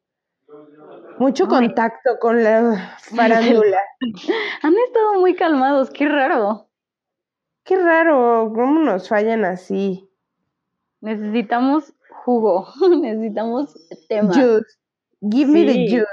[1.20, 3.78] mucho contacto con la farándula.
[4.62, 6.68] Han estado muy calmados, qué raro.
[7.64, 10.10] Qué raro, ¿cómo nos fallan así?
[11.00, 11.94] Necesitamos
[12.24, 12.66] jugo,
[13.00, 13.74] necesitamos
[14.08, 14.32] tema.
[14.34, 14.66] Juice.
[15.20, 16.06] Give me the juice.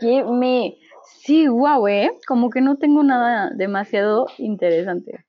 [0.00, 0.76] Give me.
[1.20, 2.10] Sí, guau, ¿eh?
[2.26, 5.24] Como que no tengo nada demasiado interesante.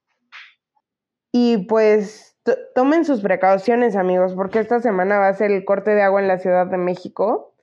[1.32, 5.92] Y pues to- tomen sus precauciones, amigos, porque esta semana va a ser el corte
[5.92, 7.55] de agua en la Ciudad de México.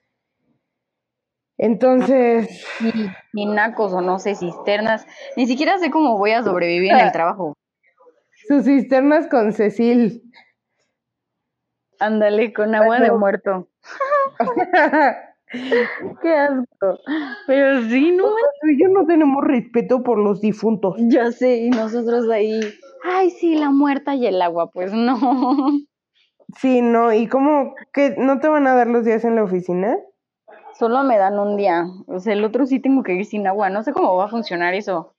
[1.62, 2.90] Entonces, Ni,
[3.32, 5.06] ni nacos o no sé, cisternas.
[5.36, 7.54] Ni siquiera sé cómo voy a sobrevivir en el trabajo.
[8.48, 10.24] sus cisternas con Cecil.
[12.00, 13.68] Ándale, con agua de muerto.
[16.22, 16.98] Qué asco.
[17.46, 18.24] Pero sí, no
[18.80, 20.96] yo no tenemos respeto por los difuntos.
[20.98, 22.58] Ya sé, y nosotros ahí.
[23.04, 24.68] Ay, sí, la muerta y el agua.
[24.72, 25.16] Pues no.
[26.58, 29.96] Sí, no, ¿y cómo que no te van a dar los días en la oficina?
[30.82, 31.86] Solo me dan un día.
[32.08, 33.70] O sea, el otro sí tengo que ir sin agua.
[33.70, 35.14] No sé cómo va a funcionar eso.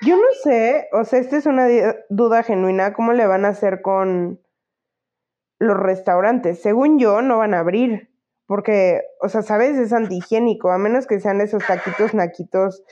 [0.00, 1.68] Yo no sé, o sea, esta es una
[2.08, 4.40] duda genuina, ¿cómo le van a hacer con
[5.58, 6.62] los restaurantes?
[6.62, 8.10] Según yo, no van a abrir,
[8.46, 9.76] porque, o sea, ¿sabes?
[9.76, 12.82] Es antihigiénico, a menos que sean esos taquitos naquitos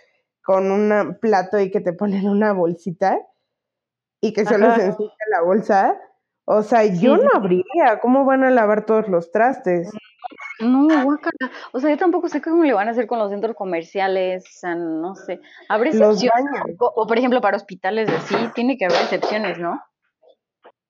[0.44, 3.18] con un plato y que te ponen una bolsita
[4.20, 4.76] y que solo Ajá.
[4.76, 5.98] se ensucia la bolsa.
[6.44, 9.90] O sea, yo no abriría, ¿cómo van a lavar todos los trastes?
[10.60, 11.52] No, guácala.
[11.72, 14.44] O sea, yo tampoco sé cómo le van a hacer con los centros comerciales.
[14.44, 15.40] O sea, no sé.
[15.68, 16.44] ¿Habrá excepciones?
[16.78, 19.80] o, por ejemplo, para hospitales así, tiene que haber excepciones, ¿no?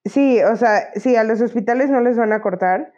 [0.05, 2.93] Sí, o sea, sí, a los hospitales no les van a cortar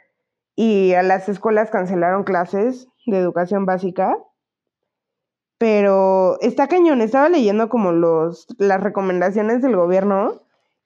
[0.54, 4.16] y a las escuelas cancelaron clases de educación básica.
[5.58, 10.40] Pero está cañón, estaba leyendo como los las recomendaciones del gobierno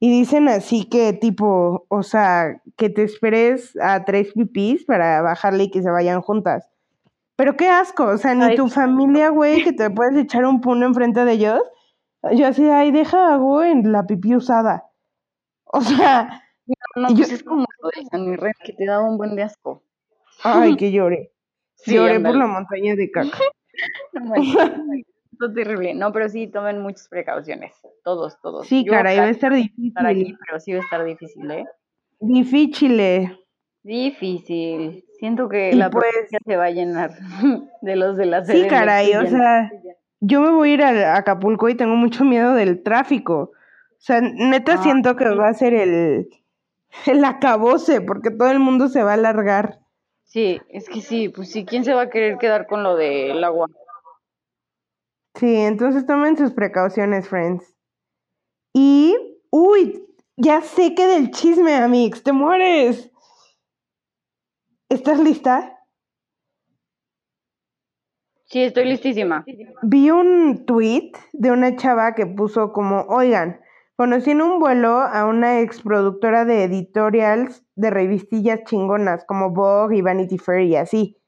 [0.04, 5.64] y dicen así que tipo, o sea, que te esperes a tres pipís para bajarle
[5.64, 6.68] y que se vayan juntas.
[7.36, 8.56] Pero qué asco, o sea, ni Ay.
[8.56, 11.62] tu familia, güey, que te puedes echar un puno enfrente de ellos.
[12.32, 14.84] Yo así, ay, deja hago en la pipí usada.
[15.64, 16.42] O sea,
[16.96, 19.44] No, Yo- pues es como lo de San Miguel, que te da un buen de
[19.44, 19.82] asco.
[20.42, 21.30] Ay, que lloré.
[21.76, 23.38] Sí, lloré por la montaña de caca.
[24.12, 24.34] No
[25.54, 25.94] terrible.
[25.94, 27.72] No, pero sí, tomen muchas precauciones.
[28.04, 28.66] Todos, todos.
[28.66, 30.38] Sí, Yo caray, va a estar estar aquí, difícil.
[30.46, 31.64] pero sí va a estar difícil, ¿eh?
[32.20, 33.36] Difícil.
[33.82, 35.04] Difícil.
[35.18, 36.04] Siento que Y la pues-
[36.46, 37.12] se va a llenar
[37.82, 39.70] de los de la Sí, caray, o sea,
[40.20, 43.52] yo me voy a ir a Acapulco y tengo mucho miedo del tráfico.
[43.52, 46.28] O sea, neta Ah, siento que va a ser el,
[47.06, 49.80] el acabose, porque todo el mundo se va a alargar.
[50.24, 53.42] Sí, es que sí, pues sí, ¿quién se va a querer quedar con lo del
[53.44, 53.68] agua?
[55.34, 57.76] Sí, entonces tomen sus precauciones, friends.
[58.72, 59.16] Y,
[59.50, 60.04] uy,
[60.36, 63.10] ya sé que del chisme, Amix, te mueres.
[64.88, 65.78] ¿Estás lista?
[68.46, 69.44] Sí, estoy listísima.
[69.82, 73.60] Vi un tweet de una chava que puso como, oigan,
[73.96, 79.96] conocí en un vuelo a una ex productora de editorials de revistillas chingonas como Vogue
[79.96, 81.20] y Vanity Fair y así.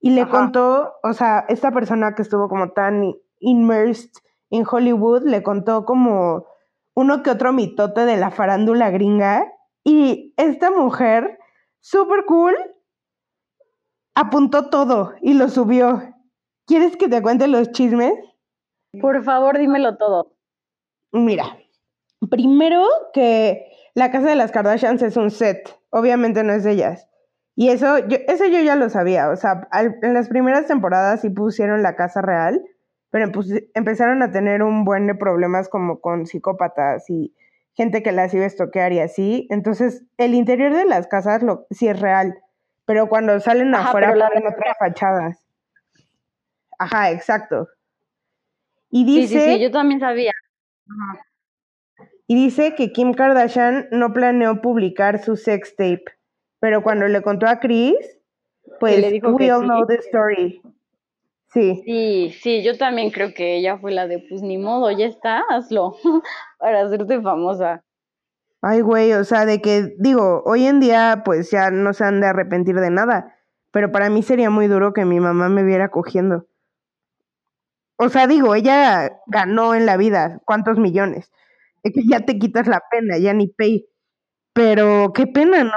[0.00, 0.30] Y le Ajá.
[0.30, 4.10] contó, o sea, esta persona que estuvo como tan immersed
[4.50, 6.46] en Hollywood, le contó como
[6.94, 9.52] uno que otro mitote de la farándula gringa.
[9.84, 11.38] Y esta mujer,
[11.80, 12.54] súper cool,
[14.14, 16.02] apuntó todo y lo subió.
[16.66, 18.14] ¿Quieres que te cuente los chismes?
[19.00, 20.32] Por favor, dímelo todo.
[21.12, 21.56] Mira,
[22.30, 27.08] primero que la casa de las Kardashians es un set, obviamente no es de ellas.
[27.54, 31.22] Y eso yo, eso yo ya lo sabía, o sea, al- en las primeras temporadas
[31.22, 32.62] sí pusieron la casa real,
[33.16, 37.34] pero pues, empezaron a tener un buen de problemas como con psicópatas y
[37.72, 39.46] gente que las iba a estoquear y así.
[39.48, 42.34] Entonces, el interior de las casas lo, sí es real,
[42.84, 45.42] pero cuando salen Ajá, afuera ponen otras fachadas.
[46.78, 47.68] Ajá, exacto.
[48.90, 49.40] Y Sí, dice...
[49.40, 50.32] sí, sí, yo también sabía.
[52.26, 56.04] Y dice que Kim Kardashian no planeó publicar su sex tape,
[56.60, 57.96] pero cuando le contó a Chris,
[58.78, 59.68] pues le dijo we all sí.
[59.68, 60.60] know the story.
[61.52, 65.06] Sí, Sí, sí, yo también creo que ella fue la de, pues ni modo, ya
[65.06, 65.96] está, hazlo,
[66.58, 67.82] para hacerte famosa.
[68.62, 72.20] ay güey, o sea, de que digo, hoy en día pues ya no se han
[72.20, 73.34] de arrepentir de nada,
[73.70, 76.46] pero para mí sería muy duro que mi mamá me viera cogiendo.
[77.98, 81.30] O sea, digo, ella ganó en la vida, ¿cuántos millones?
[81.82, 83.86] Es que ya te quitas la pena, ya ni pay.
[84.54, 85.72] Pero qué pena, ¿no?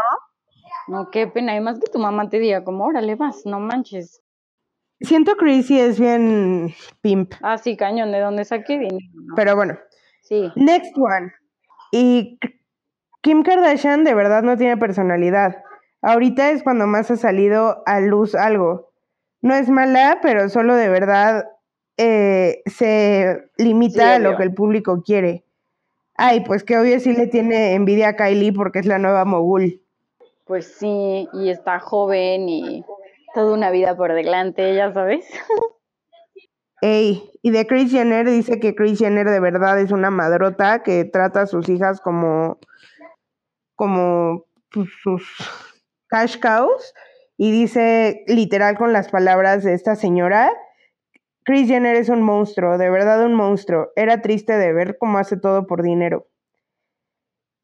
[0.88, 4.22] No, qué pena, y más que tu mamá te diga, como, órale, vas, no manches.
[5.02, 9.34] Siento Crazy es bien pimp, Ah, sí, cañón, de donde saqué dinero, ¿no?
[9.36, 9.78] pero bueno.
[10.22, 11.32] Sí, Next one.
[11.92, 12.38] Y
[13.22, 15.64] Kim Kardashian de verdad no tiene personalidad.
[16.02, 18.92] Ahorita es cuando más ha salido a luz algo.
[19.42, 21.46] No es mala, pero solo de verdad
[21.98, 25.46] eh, se limita Sí, a lo que el público quiere.
[26.16, 29.82] Ay, pues que obvio sí le tiene envidia a Kylie porque es la nueva mogul.
[30.46, 32.84] Pues sí, y está joven y
[33.34, 35.26] toda una vida por delante, ya sabes.
[36.82, 41.04] Ey, y de Kris Jenner dice que Kris Jenner de verdad es una madrota que
[41.04, 42.58] trata a sus hijas como,
[43.76, 45.24] como pues, sus
[46.08, 46.94] cash cows.
[47.38, 50.52] Y dice literal con las palabras de esta señora,
[51.44, 53.90] Kris Jenner es un monstruo, de verdad un monstruo.
[53.96, 56.28] Era triste de ver cómo hace todo por dinero.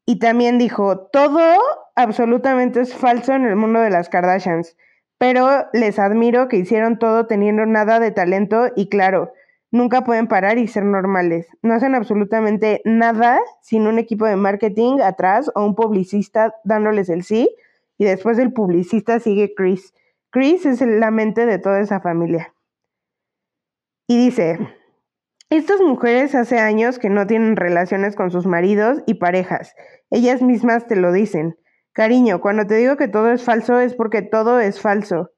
[0.06, 1.58] Y también dijo, todo
[1.94, 4.76] absolutamente es falso en el mundo de las Kardashians,
[5.18, 9.32] pero les admiro que hicieron todo teniendo nada de talento y claro,
[9.70, 11.46] nunca pueden parar y ser normales.
[11.62, 17.22] No hacen absolutamente nada sin un equipo de marketing atrás o un publicista dándoles el
[17.22, 17.48] sí
[17.98, 19.94] y después del publicista sigue Chris.
[20.30, 22.52] Chris es la mente de toda esa familia.
[24.06, 24.58] Y dice,
[25.48, 29.74] estas mujeres hace años que no tienen relaciones con sus maridos y parejas.
[30.10, 31.56] Ellas mismas te lo dicen.
[31.96, 35.30] Cariño, cuando te digo que todo es falso es porque todo es falso.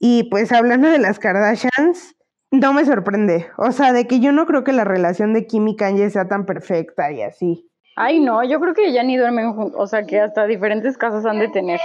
[0.00, 2.16] Y pues hablando de las Kardashians,
[2.50, 3.48] no me sorprende.
[3.58, 6.28] O sea, de que yo no creo que la relación de Kim y Kanye sea
[6.28, 7.70] tan perfecta y así.
[7.94, 11.26] Ay, no, yo creo que ya ni duermen juntos, o sea, que hasta diferentes casas
[11.26, 11.78] han de tener.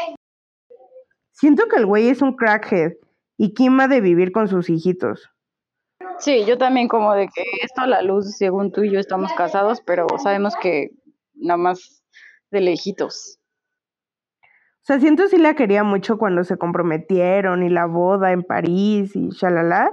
[1.34, 2.93] Siento que el güey es un crackhead
[3.38, 5.30] y Kim ha de vivir con sus hijitos.
[6.20, 9.34] Sí, yo también como de que esto a la luz, según tú y yo estamos
[9.34, 10.91] casados, pero sabemos que
[11.34, 12.05] nada más
[12.51, 13.38] de lejitos.
[14.89, 19.15] O sea, siento sí la quería mucho cuando se comprometieron y la boda en París
[19.15, 19.91] y shalala.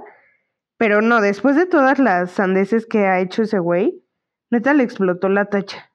[0.77, 4.03] Pero no, después de todas las sandeces que ha hecho ese güey,
[4.49, 5.91] neta le explotó la tacha.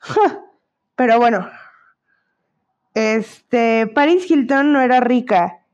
[0.96, 1.48] Pero bueno,
[2.94, 5.64] este, Paris Hilton no era rica,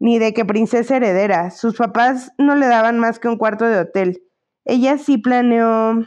[0.00, 1.52] ni de que princesa heredera.
[1.52, 4.24] Sus papás no le daban más que un cuarto de hotel.
[4.64, 6.04] Ella sí planeó.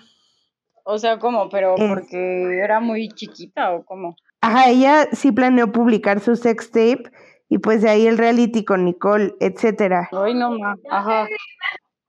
[0.83, 1.47] O sea, ¿cómo?
[1.47, 4.17] ¿Pero porque era muy chiquita o cómo?
[4.41, 7.03] Ajá, ella sí planeó publicar su sex tape
[7.47, 10.09] y pues de ahí el reality con Nicole, etcétera.
[10.11, 10.75] Ay, no, ma.
[10.89, 11.27] Ajá.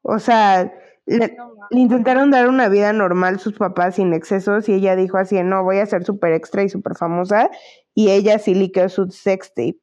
[0.03, 0.72] O sea,
[1.07, 1.37] le,
[1.70, 5.78] intentaron dar una vida normal sus papás sin excesos y ella dijo así, no, voy
[5.78, 7.51] a ser súper extra y súper famosa.
[7.95, 9.80] Y ella sí liqueó su sex tape.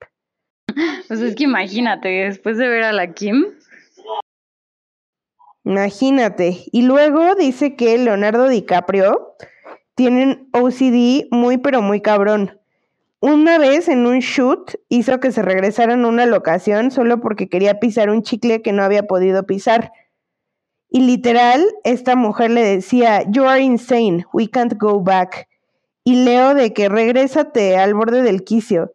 [1.08, 3.46] Pues es que imagínate, después de ver a la Kim.
[5.66, 6.64] Imagínate.
[6.72, 9.36] Y luego dice que Leonardo DiCaprio
[10.00, 12.58] tiene un OCD muy pero muy cabrón.
[13.20, 17.82] Una vez en un shoot hizo que se regresaran a una locación solo porque quería
[17.82, 19.92] pisar un chicle que no había podido pisar.
[20.90, 25.50] Y literal, esta mujer le decía, You are insane, we can't go back.
[26.06, 28.94] Y leo de que regrésate al borde del quicio.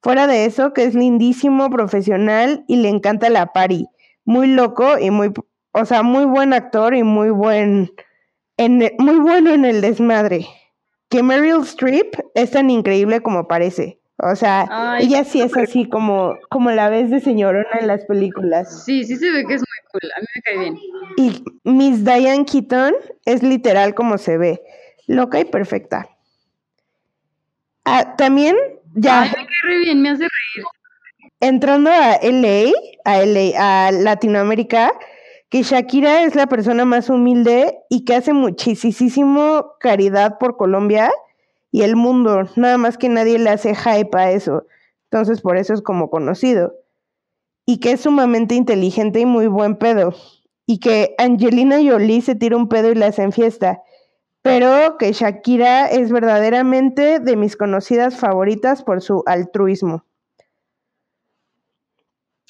[0.00, 3.88] Fuera de eso, que es lindísimo, profesional y le encanta la pari.
[4.24, 5.32] Muy loco y muy,
[5.72, 7.90] o sea, muy buen actor y muy buen,
[8.56, 10.46] en, muy bueno en el desmadre.
[11.08, 14.00] Que Meryl Streep es tan increíble como parece.
[14.18, 18.84] O sea, ella sí es así como, como la ves de señorona en las películas.
[18.84, 20.10] Sí, sí se ve que es muy cool.
[20.16, 20.78] A mí me cae bien.
[21.18, 22.94] Y Miss Diane Keaton
[23.26, 24.62] es literal como se ve.
[25.06, 26.08] Loca y perfecta.
[27.84, 28.56] Ah, también,
[28.94, 29.22] ya.
[29.22, 30.66] Ay, me cae bien, me hace reír.
[31.40, 32.72] Entrando a LA,
[33.04, 34.92] a LA, a Latinoamérica,
[35.48, 41.12] que Shakira es la persona más humilde y que hace muchísimo caridad por Colombia
[41.70, 44.66] y el mundo, nada más que nadie le hace hype a eso.
[45.10, 46.74] Entonces por eso es como conocido.
[47.64, 50.14] Y que es sumamente inteligente y muy buen pedo.
[50.66, 53.82] Y que Angelina Jolie se tira un pedo y la hace en fiesta.
[54.42, 60.04] Pero que Shakira es verdaderamente de mis conocidas favoritas por su altruismo.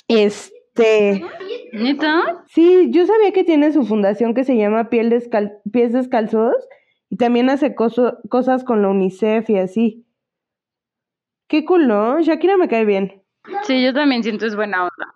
[0.09, 0.56] Este.
[1.73, 2.45] ¿Neta?
[2.49, 5.11] Sí, yo sabía que tiene su fundación que se llama Piel
[5.73, 6.55] Pies Descalzos
[7.11, 10.07] y también hace cosas con la UNICEF y así.
[11.49, 12.21] Qué cool, ¿no?
[12.21, 13.23] Shakira me cae bien.
[13.63, 15.15] Sí, yo también siento es buena onda.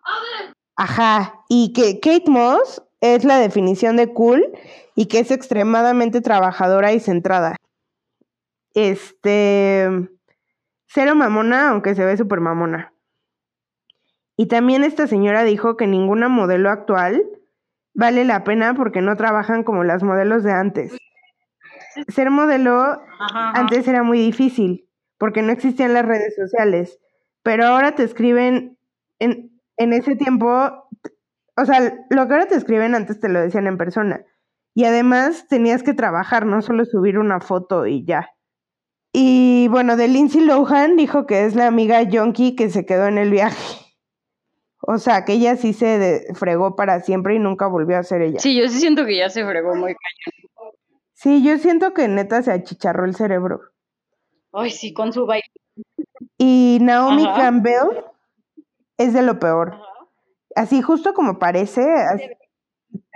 [0.77, 4.47] Ajá, y que Kate Moss es la definición de cool
[4.95, 7.57] y que es extremadamente trabajadora y centrada.
[8.75, 9.89] Este.
[10.87, 12.93] Cero mamona, aunque se ve súper mamona.
[14.41, 17.23] Y también esta señora dijo que ninguna modelo actual
[17.93, 20.97] vale la pena porque no trabajan como las modelos de antes
[22.09, 23.03] ser modelo
[23.55, 24.89] antes era muy difícil
[25.19, 26.99] porque no existían las redes sociales,
[27.43, 28.79] pero ahora te escriben
[29.19, 33.67] en, en ese tiempo, o sea, lo que ahora te escriben antes te lo decían
[33.67, 34.25] en persona.
[34.73, 38.31] Y además tenías que trabajar, no solo subir una foto y ya.
[39.13, 43.19] Y bueno, de Lindsay Lohan dijo que es la amiga Yonki que se quedó en
[43.19, 43.90] el viaje.
[44.93, 48.41] O sea, que ella sí se fregó para siempre y nunca volvió a ser ella.
[48.41, 50.73] Sí, yo sí siento que ya se fregó muy cañón.
[51.13, 53.61] Sí, yo siento que neta se achicharró el cerebro.
[54.53, 55.47] Ay, sí, con su baile.
[56.39, 57.41] Y Naomi Ajá.
[57.41, 58.03] Campbell
[58.99, 59.77] es de lo peor.
[60.57, 62.31] Así justo como parece, así-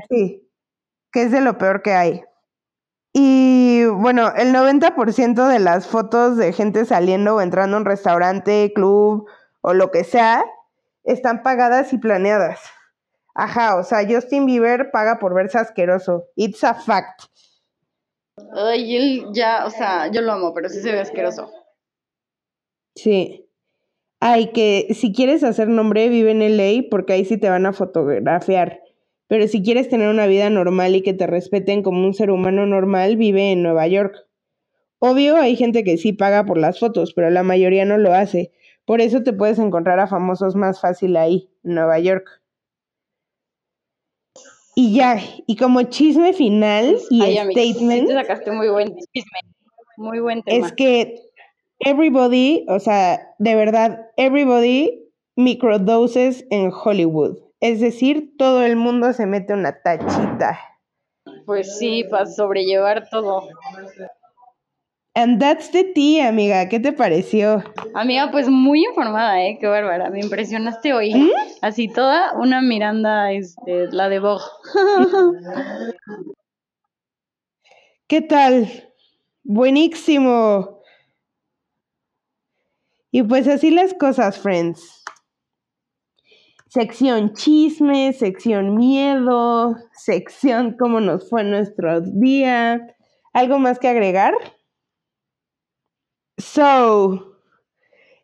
[0.09, 0.49] sí,
[1.11, 2.23] que es de lo peor que hay.
[3.13, 8.73] Y bueno, el 90% de las fotos de gente saliendo o entrando a un restaurante,
[8.73, 9.27] club
[9.61, 10.45] o lo que sea,
[11.05, 12.61] están pagadas y planeadas.
[13.35, 16.29] Ajá, o sea, Justin Bieber paga por verse asqueroso.
[16.37, 17.23] It's a fact.
[18.55, 21.51] Ay, él ya, o sea, yo lo amo, pero sí se ve asqueroso.
[22.95, 23.49] Sí.
[24.21, 27.73] Ay, que si quieres hacer nombre, vive en LA porque ahí sí te van a
[27.73, 28.81] fotografiar.
[29.27, 32.67] Pero si quieres tener una vida normal y que te respeten como un ser humano
[32.67, 34.27] normal, vive en Nueva York.
[34.99, 38.53] Obvio, hay gente que sí paga por las fotos, pero la mayoría no lo hace.
[38.85, 42.43] Por eso te puedes encontrar a famosos más fácil ahí, en Nueva York.
[44.75, 48.97] Y ya, y como chisme final y Ay, amiga, sí statement, te sacaste muy buen
[49.13, 49.39] chisme.
[49.97, 50.67] Muy buen tema.
[50.67, 51.15] es que
[51.79, 55.05] everybody, o sea, de verdad, everybody
[55.37, 57.39] microdoses en Hollywood.
[57.61, 60.59] Es decir, todo el mundo se mete una tachita.
[61.47, 63.49] Pues sí, para sobrellevar todo.
[65.17, 66.69] And that's the tea, amiga.
[66.69, 67.63] ¿Qué te pareció?
[67.95, 69.59] Amiga, pues muy informada, ¿eh?
[69.61, 70.11] Qué bárbara.
[70.11, 71.15] Me impresionaste hoy.
[71.15, 71.31] ¿Mm?
[71.63, 74.43] Así toda una Miranda, este, la de Vogue.
[78.09, 78.69] ¿Qué tal?
[79.45, 80.83] Buenísimo.
[83.13, 85.05] Y pues así las cosas, friends.
[86.67, 92.97] Sección chisme, sección miedo, sección cómo nos fue nuestro día.
[93.33, 94.35] ¿Algo más que agregar?
[96.39, 97.39] So,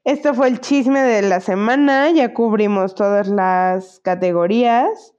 [0.04, 2.10] esto fue el chisme de la semana.
[2.10, 5.14] Ya cubrimos todas las categorías.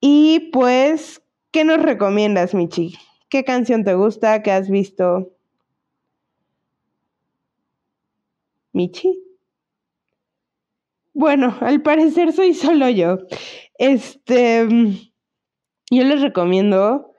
[0.00, 2.96] Y pues, ¿qué nos recomiendas, Michi?
[3.28, 4.42] ¿Qué canción te gusta?
[4.42, 5.32] ¿Qué has visto?
[8.72, 9.20] ¿Michi?
[11.14, 13.18] Bueno, al parecer soy solo yo.
[13.78, 14.68] Este,
[15.90, 17.13] yo les recomiendo.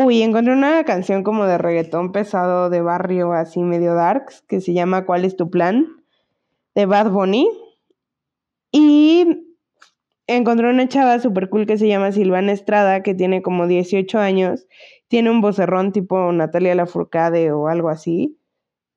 [0.00, 4.72] Uy, encontré una canción como de reggaetón pesado de barrio, así medio darks, que se
[4.72, 5.88] llama ¿Cuál es tu plan?
[6.76, 7.50] de Bad Bunny.
[8.70, 9.44] Y
[10.28, 14.68] encontré una chava súper cool que se llama Silvana Estrada, que tiene como 18 años.
[15.08, 18.38] Tiene un vocerrón tipo Natalia Lafourcade o algo así.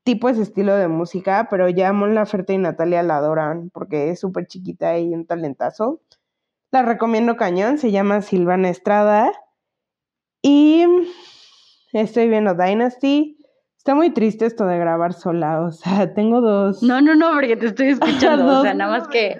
[0.03, 4.19] Tipo ese estilo de música, pero ya Mon Laferte y Natalia la adoran porque es
[4.19, 5.99] súper chiquita y un talentazo.
[6.69, 9.31] La recomiendo cañón, se llama Silvana Estrada.
[10.41, 10.85] Y
[11.93, 13.37] estoy viendo Dynasty.
[13.77, 16.83] Está muy triste esto de grabar sola, o sea, tengo dos.
[16.83, 18.59] No, no, no, porque te estoy escuchando.
[18.59, 19.37] o sea, nada más que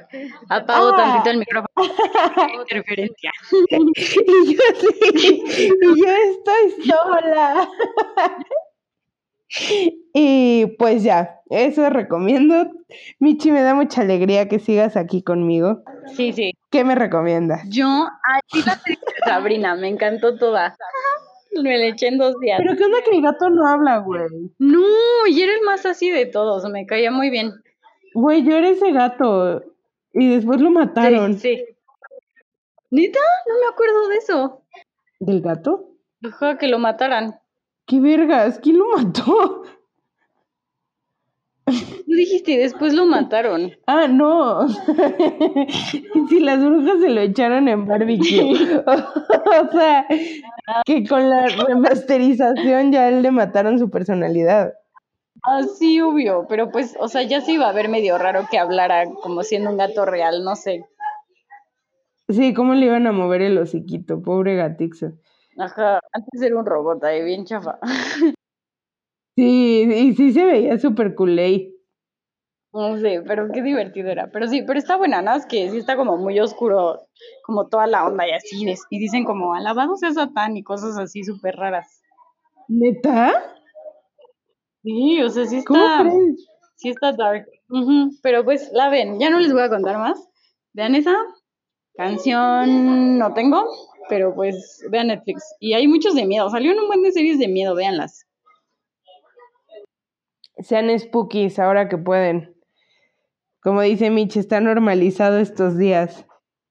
[0.49, 0.97] apago Ah.
[0.97, 1.69] tantito el micrófono.
[2.61, 3.31] Interferencia.
[3.69, 7.69] y yo sí, y yo estoy sola.
[10.13, 12.71] Y pues ya, eso recomiendo.
[13.19, 15.83] Michi, me da mucha alegría que sigas aquí conmigo.
[16.15, 16.53] Sí, sí.
[16.69, 17.61] ¿Qué me recomiendas?
[17.69, 20.75] Yo, ay, sí la serie de Sabrina, me encantó toda.
[21.61, 22.59] Me la eché en dos días.
[22.63, 24.23] Pero qué onda que el gato no habla, güey.
[24.57, 27.51] No, y era el más así de todos, me caía muy bien.
[28.13, 29.61] Güey, yo era ese gato
[30.13, 31.37] y después lo mataron.
[31.37, 31.65] Sí, sí.
[32.89, 33.19] ¿Neta?
[33.47, 34.61] No me acuerdo de eso.
[35.19, 35.89] ¿Del gato?
[36.19, 37.40] Dejó que lo mataran.
[37.85, 38.59] ¿Qué vergas?
[38.59, 39.63] ¿Quién lo mató?
[41.65, 43.71] Tú dijiste, y después lo mataron.
[43.87, 44.67] Ah, no.
[46.29, 48.53] si las brujas se lo echaron en barbecue.
[48.85, 50.05] o sea,
[50.85, 54.73] que con la remasterización ya le mataron su personalidad.
[55.43, 58.59] Ah, sí, obvio, pero pues, o sea, ya se iba a ver medio raro que
[58.59, 60.85] hablara como siendo un gato real, no sé.
[62.29, 64.21] Sí, ¿cómo le iban a mover el hociquito?
[64.21, 65.13] Pobre gatixo.
[65.61, 67.79] Ajá, antes era un robot ahí, bien chafa.
[69.37, 71.73] Sí, y sí se veía súper culé.
[72.73, 74.29] No sé, pero qué divertido era.
[74.29, 75.35] Pero sí, pero está buena, ¿no?
[75.35, 77.07] Es que sí está como muy oscuro,
[77.43, 78.65] como toda la onda y así.
[78.89, 82.01] Y dicen como, alabado sea Satán y cosas así súper raras.
[82.67, 83.33] ¿Neta?
[84.83, 86.49] Sí, o sea, sí ¿Cómo está, crees?
[86.75, 87.45] sí está dark.
[88.21, 90.19] Pero pues la ven, ya no les voy a contar más.
[90.73, 91.15] Vean esa
[91.95, 93.65] canción, no tengo,
[94.09, 95.43] pero pues vean Netflix.
[95.59, 98.25] Y hay muchos de miedo, salieron un buen de series de miedo, véanlas.
[100.59, 102.55] Sean spookies ahora que pueden.
[103.61, 106.25] Como dice Mitch, está normalizado estos días.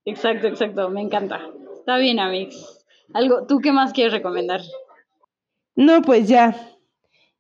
[0.05, 1.41] Exacto, exacto, me encanta.
[1.79, 2.85] Está bien, amigos.
[3.15, 4.61] Algo, ¿tú qué más quieres recomendar?
[5.75, 6.57] No, pues ya.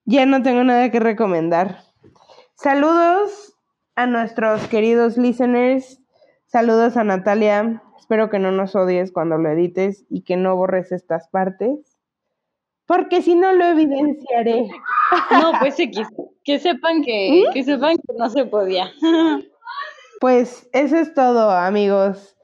[0.04, 1.84] Ya no tengo nada que recomendar.
[2.54, 3.54] Saludos
[3.96, 6.00] a nuestros queridos listeners.
[6.46, 7.82] Saludos a Natalia.
[8.10, 11.96] Espero que no nos odies cuando lo edites y que no borres estas partes.
[12.86, 14.68] porque si no lo evidenciaré.
[15.30, 16.08] No, pues X,
[16.42, 18.90] que sepan que, que sepan que no se podía.
[20.20, 22.36] Pues eso es todo, amigos.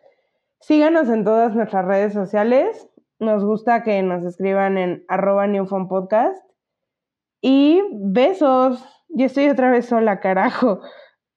[0.60, 2.88] Síganos en todas nuestras redes sociales.
[3.18, 5.46] Nos gusta que nos escriban en arroba
[5.88, 6.48] Podcast.
[7.40, 8.84] Y besos.
[9.08, 10.80] Yo estoy otra vez sola, carajo.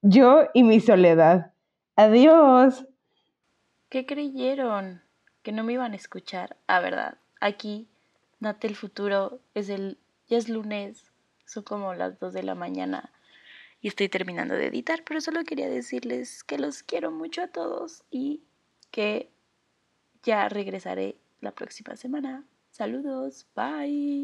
[0.04, 1.52] Yo y mi soledad.
[1.96, 2.86] Adiós.
[3.90, 5.02] ¿Qué creyeron?
[5.44, 6.58] Que no me iban a escuchar.
[6.68, 7.18] Ah, verdad.
[7.42, 7.88] Aquí,
[8.40, 9.42] Date el futuro.
[9.54, 9.98] Es el.
[10.28, 11.12] Ya es lunes.
[11.46, 13.12] Son como las 2 de la mañana
[13.82, 18.04] y estoy terminando de editar, pero solo quería decirles que los quiero mucho a todos
[18.12, 18.44] y
[18.92, 19.32] que
[20.24, 22.44] ya regresaré la próxima semana.
[22.72, 24.24] Saludos, bye.